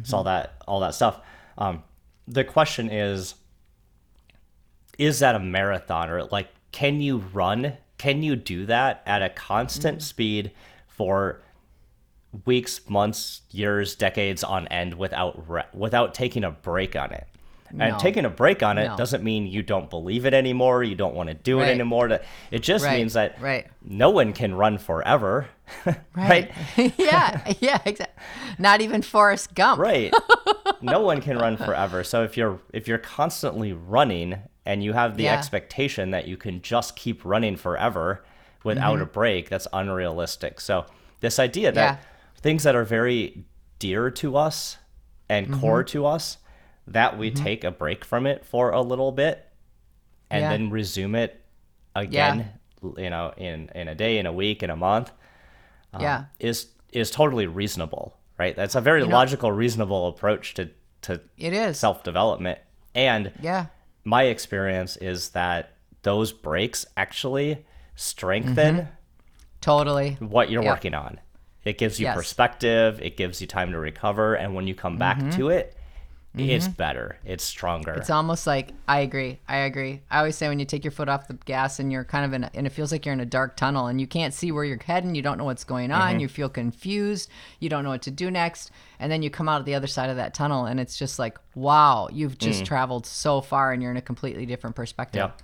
it's 0.00 0.12
all 0.12 0.24
that 0.24 0.54
all 0.66 0.80
that 0.80 0.94
stuff. 0.94 1.20
Um, 1.58 1.82
the 2.28 2.44
question 2.44 2.90
is, 2.90 3.34
is 4.98 5.18
that 5.20 5.34
a 5.34 5.38
marathon 5.40 6.10
or 6.10 6.24
like 6.24 6.48
can 6.72 7.00
you 7.00 7.18
run? 7.32 7.74
Can 7.98 8.22
you 8.22 8.36
do 8.36 8.66
that 8.66 9.02
at 9.06 9.22
a 9.22 9.28
constant 9.30 10.02
speed 10.02 10.50
for 10.86 11.40
weeks, 12.44 12.88
months, 12.88 13.40
years, 13.50 13.94
decades 13.94 14.44
on 14.44 14.68
end 14.68 14.94
without 14.94 15.48
re- 15.48 15.64
without 15.72 16.12
taking 16.14 16.44
a 16.44 16.50
break 16.50 16.94
on 16.96 17.12
it? 17.12 17.26
No. 17.72 17.84
And 17.84 17.98
taking 17.98 18.24
a 18.24 18.30
break 18.30 18.62
on 18.62 18.78
it 18.78 18.86
No. 18.88 18.96
doesn't 18.96 19.24
mean 19.24 19.46
you 19.46 19.62
don't 19.62 19.90
believe 19.90 20.24
it 20.24 20.34
anymore. 20.34 20.84
You 20.84 20.94
don't 20.94 21.14
want 21.14 21.28
to 21.30 21.34
do 21.34 21.60
it 21.60 21.64
anymore. 21.68 22.20
It 22.52 22.60
just 22.62 22.84
Right, 22.84 22.98
means 22.98 23.14
that 23.14 23.40
right. 23.40 23.66
no 23.82 24.10
one 24.10 24.32
can 24.32 24.54
run 24.54 24.78
forever. 24.78 25.48
Right. 26.16 26.50
yeah. 26.98 27.52
Yeah. 27.60 27.78
Exactly. 27.84 28.22
Not 28.58 28.80
even 28.80 29.02
Forrest 29.02 29.54
Gump. 29.54 29.80
right 29.80 30.12
no 30.80 31.00
one 31.00 31.20
can 31.20 31.38
run 31.38 31.56
forever 31.56 32.02
so 32.04 32.22
if 32.22 32.36
you're 32.36 32.60
if 32.72 32.86
you're 32.88 32.98
constantly 32.98 33.72
running 33.72 34.38
and 34.64 34.82
you 34.82 34.92
have 34.92 35.16
the 35.16 35.24
Yeah. 35.24 35.34
expectation 35.34 36.10
that 36.10 36.26
you 36.28 36.36
can 36.36 36.60
just 36.62 36.96
keep 36.96 37.24
running 37.24 37.56
forever 37.56 38.24
without 38.64 39.00
a 39.00 39.06
break, 39.06 39.48
that's 39.48 39.68
unrealistic. 39.72 40.60
So, 40.60 40.86
this 41.20 41.38
idea 41.38 41.70
that 41.72 41.98
Mm-hmm. 41.98 42.02
Yeah. 42.02 42.40
things 42.42 42.62
that 42.64 42.74
are 42.74 42.84
very 42.84 43.44
dear 43.78 44.10
to 44.10 44.36
us 44.36 44.78
and 45.28 45.46
Mm-hmm. 45.46 45.60
core 45.60 45.84
to 45.84 46.04
us, 46.06 46.38
that 46.88 47.16
we 47.16 47.30
take 47.30 47.62
a 47.62 47.70
break 47.70 48.04
from 48.04 48.26
it 48.26 48.44
for 48.44 48.70
a 48.70 48.80
little 48.80 49.12
bit 49.12 49.46
and 50.30 50.42
Yeah. 50.42 50.50
then 50.50 50.70
resume 50.70 51.14
it 51.14 51.44
again, 51.94 52.48
you 52.96 53.10
know, 53.10 53.32
in, 53.36 53.70
in 53.74 53.86
a 53.88 53.94
day, 53.94 54.18
in 54.18 54.26
a 54.26 54.32
week, 54.32 54.62
in 54.64 54.70
a 54.70 54.76
month, 54.76 55.12
um, 55.96 56.02
yeah. 56.02 56.24
is 56.38 56.68
is 56.92 57.10
totally 57.10 57.46
reasonable, 57.46 58.16
right? 58.38 58.54
That's 58.56 58.74
a 58.74 58.80
very 58.80 59.02
know- 59.02 59.08
logical, 59.14 59.52
reasonable 59.52 60.08
approach 60.08 60.54
to 60.54 60.70
to 61.02 61.20
It 61.38 61.52
is. 61.52 61.78
self 61.78 62.02
development. 62.04 62.58
And 62.94 63.32
yeah. 63.42 63.66
my 64.04 64.24
experience 64.24 64.96
is 64.96 65.30
that 65.30 65.72
those 66.02 66.32
breaks 66.32 66.86
actually 66.96 67.64
strengthen 67.94 68.88
Totally. 69.60 70.16
what 70.20 70.50
you're 70.50 70.62
Yep. 70.62 70.72
working 70.72 70.94
on. 70.94 71.20
It 71.64 71.78
gives 71.78 71.98
you 71.98 72.06
Yes. 72.06 72.16
perspective, 72.16 73.00
it 73.02 73.16
gives 73.16 73.40
you 73.40 73.46
time 73.46 73.72
to 73.72 73.78
recover, 73.78 74.34
and 74.34 74.54
when 74.54 74.66
you 74.66 74.74
come 74.74 74.96
back 74.98 75.18
to 75.32 75.48
it, 75.50 75.75
it's 76.36 76.68
better, 76.68 77.18
it's 77.24 77.42
stronger. 77.42 77.92
Mm-hmm. 77.92 78.00
It's 78.00 78.10
almost 78.10 78.46
like 78.46 78.70
I 78.86 79.00
agree. 79.00 79.38
I 79.48 79.58
agree. 79.58 80.02
I 80.10 80.18
always 80.18 80.36
say 80.36 80.48
when 80.48 80.58
you 80.58 80.64
take 80.64 80.84
your 80.84 80.90
foot 80.90 81.08
off 81.08 81.28
the 81.28 81.34
gas 81.34 81.78
and 81.78 81.90
you're 81.90 82.04
kind 82.04 82.24
of 82.24 82.32
in, 82.32 82.44
a, 82.44 82.50
and 82.54 82.66
it 82.66 82.70
feels 82.70 82.92
like 82.92 83.06
you're 83.06 83.12
in 83.12 83.20
a 83.20 83.26
dark 83.26 83.56
tunnel 83.56 83.86
and 83.86 84.00
you 84.00 84.06
can't 84.06 84.34
see 84.34 84.52
where 84.52 84.64
you're 84.64 84.78
heading. 84.82 85.14
You 85.14 85.22
don't 85.22 85.38
know 85.38 85.44
what's 85.44 85.64
going 85.64 85.90
on. 85.90 86.12
Mm-hmm. 86.12 86.20
You 86.20 86.28
feel 86.28 86.48
confused. 86.48 87.30
You 87.60 87.68
don't 87.68 87.84
know 87.84 87.90
what 87.90 88.02
to 88.02 88.10
do 88.10 88.30
next. 88.30 88.70
And 88.98 89.10
then 89.10 89.22
you 89.22 89.30
come 89.30 89.48
out 89.48 89.60
of 89.60 89.66
the 89.66 89.74
other 89.74 89.86
side 89.86 90.10
of 90.10 90.16
that 90.16 90.34
tunnel 90.34 90.66
and 90.66 90.78
it's 90.78 90.98
just 90.98 91.18
like, 91.18 91.38
wow, 91.54 92.08
you've 92.12 92.38
just 92.38 92.64
traveled 92.64 93.06
so 93.06 93.40
far 93.40 93.72
and 93.72 93.82
you're 93.82 93.90
in 93.90 93.96
a 93.96 94.02
completely 94.02 94.46
different 94.46 94.76
perspective. 94.76 95.20
Mm. 95.20 95.24
Yep. 95.24 95.42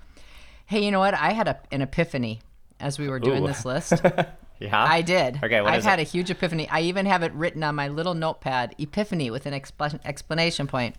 Hey, 0.67 0.85
you 0.85 0.91
know 0.91 1.01
what? 1.01 1.15
I 1.15 1.33
had 1.33 1.49
a, 1.49 1.61
an 1.71 1.83
epiphany 1.83 2.41
as 2.81 2.99
we 2.99 3.09
were 3.09 3.21
doing 3.21 3.45
Ooh. 3.45 3.47
this 3.47 3.65
list. 3.65 3.95
yeah. 4.62 4.85
I 4.85 5.03
did. 5.03 5.40
Okay, 5.42 5.61
what 5.61 5.72
I've 5.72 5.85
had 5.85 5.98
it? 5.98 6.03
a 6.09 6.11
huge 6.11 6.31
epiphany. 6.31 6.68
I 6.68 6.81
even 6.81 7.07
have 7.07 7.22
it 7.22 7.33
written 7.35 7.62
on 7.62 7.75
my 7.75 7.88
little 7.88 8.14
notepad, 8.14 8.75
epiphany 8.79 9.31
with 9.31 9.46
an 9.46 9.53
expl- 9.55 10.01
explanation 10.05 10.66
point. 10.66 10.96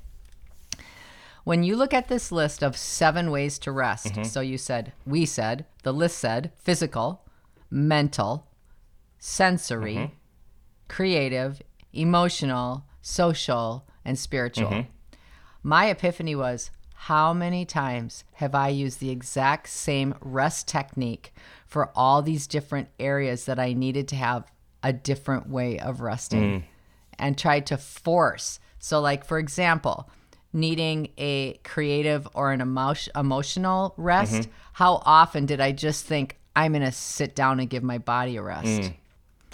When 1.43 1.63
you 1.63 1.75
look 1.75 1.93
at 1.93 2.07
this 2.07 2.31
list 2.31 2.63
of 2.63 2.77
seven 2.77 3.29
ways 3.29 3.59
to 3.59 3.71
rest, 3.71 4.07
Mm-hmm. 4.13 4.23
so 4.23 4.39
you 4.41 4.57
said, 4.57 4.93
we 5.05 5.25
said, 5.25 5.65
the 5.83 5.91
list 5.93 6.17
said 6.17 6.51
physical, 6.55 7.21
mental, 7.69 8.47
sensory, 9.19 9.95
Mm-hmm. 9.95 10.13
creative, 10.87 11.61
emotional, 11.91 12.85
social, 13.01 13.85
and 14.05 14.17
spiritual. 14.17 14.69
Mm-hmm. 14.69 14.89
My 15.63 15.87
epiphany 15.87 16.35
was 16.35 16.71
how 16.95 17.33
many 17.33 17.65
times 17.65 18.23
have 18.33 18.55
I 18.55 18.69
used 18.69 18.99
the 18.99 19.09
exact 19.09 19.67
same 19.69 20.15
rest 20.21 20.67
technique 20.67 21.33
for 21.73 21.89
all 21.95 22.21
these 22.21 22.45
different 22.45 22.87
areas 22.99 23.45
that 23.45 23.57
I 23.57 23.73
needed 23.73 24.07
to 24.09 24.15
have 24.15 24.45
a 24.83 24.93
different 24.93 25.49
way 25.49 25.79
of 25.79 26.01
resting 26.01 26.61
mm. 26.61 26.63
and 27.17 27.35
tried 27.35 27.65
to 27.65 27.77
force. 27.77 28.59
So, 28.77 29.01
like, 29.01 29.25
for 29.25 29.39
example, 29.39 30.07
needing 30.53 31.09
a 31.17 31.53
creative 31.63 32.27
or 32.35 32.51
an 32.51 32.61
emotion, 32.61 33.11
emotional 33.15 33.95
rest, 33.97 34.33
mm-hmm. 34.33 34.51
how 34.73 35.01
often 35.03 35.47
did 35.47 35.59
I 35.59 35.71
just 35.71 36.05
think, 36.05 36.37
I'm 36.55 36.73
going 36.73 36.83
to 36.83 36.91
sit 36.91 37.33
down 37.33 37.59
and 37.59 37.67
give 37.67 37.81
my 37.81 37.97
body 37.97 38.37
a 38.37 38.43
rest? 38.43 38.67
Mm. 38.67 38.93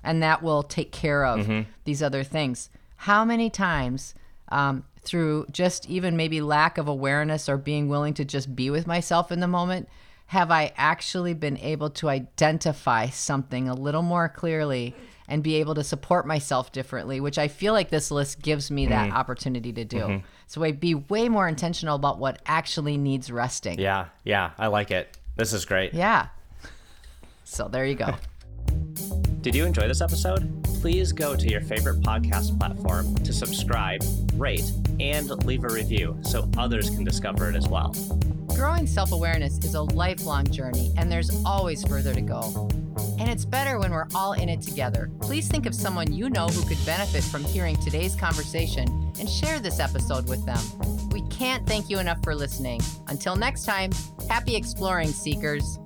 and 0.04 0.22
that 0.22 0.44
will 0.44 0.64
take 0.64 0.92
care 0.92 1.26
of 1.26 1.48
mm-hmm. 1.48 1.70
these 1.86 2.04
other 2.04 2.26
things. 2.26 2.70
How 2.98 3.24
many 3.24 3.50
times, 3.50 4.14
um, 4.50 4.84
through 5.04 5.46
just 5.52 5.90
even 5.90 6.18
maybe 6.18 6.42
lack 6.42 6.78
of 6.78 6.90
awareness 6.90 7.48
or 7.48 7.56
being 7.56 7.88
willing 7.88 8.14
to 8.16 8.26
just 8.26 8.58
be 8.58 8.70
with 8.70 8.86
myself 8.86 9.32
in 9.32 9.40
the 9.40 9.48
moment, 9.48 9.88
have 10.30 10.52
I 10.52 10.72
actually 10.78 11.34
been 11.34 11.58
able 11.58 11.90
to 11.90 12.08
identify 12.08 13.10
something 13.10 13.68
a 13.68 13.74
little 13.74 14.04
more 14.04 14.30
clearly 14.30 14.94
and 15.28 15.42
be 15.42 15.56
able 15.56 15.74
to 15.74 15.84
support 15.84 16.28
myself 16.28 16.72
differently, 16.72 17.20
which 17.20 17.40
I 17.40 17.48
feel 17.48 17.74
like 17.74 17.90
this 17.90 18.12
list 18.12 18.40
gives 18.40 18.70
me 18.70 18.86
that 18.86 19.08
mm-hmm. 19.08 19.18
opportunity 19.18 19.74
to 19.74 19.84
do. 19.84 19.98
Mm-hmm. 19.98 20.26
So 20.46 20.64
I 20.64 20.72
be 20.72 20.94
way 20.94 21.30
more 21.30 21.48
intentional 21.48 21.96
about 21.96 22.20
what 22.20 22.44
actually 22.46 22.96
needs 22.96 23.32
resting. 23.32 23.80
yeah, 23.80 24.06
yeah, 24.24 24.52
I 24.60 24.68
like 24.68 24.92
it. 24.92 25.18
This 25.36 25.52
is 25.52 25.66
great. 25.66 25.96
Yeah. 25.96 26.28
So 27.44 27.68
there 27.68 27.88
you 27.88 27.96
go. 27.96 28.14
Did 29.42 29.56
you 29.56 29.66
enjoy 29.66 29.88
this 29.88 30.02
episode? 30.02 30.64
Please 30.80 31.12
go 31.12 31.36
to 31.36 31.48
your 31.50 31.62
favorite 31.62 32.02
podcast 32.02 32.60
platform 32.60 33.16
to 33.16 33.34
subscribe, 33.34 34.04
rate, 34.36 34.72
and 35.00 35.28
leave 35.44 35.64
a 35.64 35.70
review 35.70 36.20
so 36.22 36.48
others 36.56 36.92
can 36.92 37.04
discover 37.04 37.50
it 37.50 37.56
as 37.56 37.68
well. 37.68 37.96
Growing 38.60 38.88
self 38.88 39.14
awareness 39.14 39.58
is 39.60 39.74
a 39.74 39.82
lifelong 39.82 40.46
journey, 40.46 40.92
and 40.98 41.10
there's 41.10 41.32
always 41.46 41.82
further 41.86 42.14
to 42.14 42.20
go. 42.20 42.68
And 43.18 43.30
it's 43.30 43.46
better 43.46 43.80
when 43.80 43.90
we're 43.90 44.10
all 44.14 44.34
in 44.34 44.50
it 44.50 44.62
together. 44.62 45.10
Please 45.22 45.48
think 45.48 45.66
of 45.66 45.74
someone 45.74 46.12
you 46.12 46.30
know 46.30 46.48
who 46.48 46.68
could 46.68 46.86
benefit 46.86 47.24
from 47.24 47.46
hearing 47.46 47.78
today's 47.78 48.18
conversation 48.18 49.14
and 49.18 49.30
share 49.30 49.60
this 49.62 49.80
episode 49.80 50.28
with 50.28 50.46
them. 50.46 50.60
We 51.12 51.22
can't 51.30 51.66
thank 51.66 51.90
you 51.90 52.00
enough 52.00 52.22
for 52.22 52.36
listening. 52.36 52.82
Until 53.08 53.38
next 53.38 53.64
time, 53.64 53.92
happy 54.28 54.58
exploring, 54.58 55.14
seekers. 55.14 55.80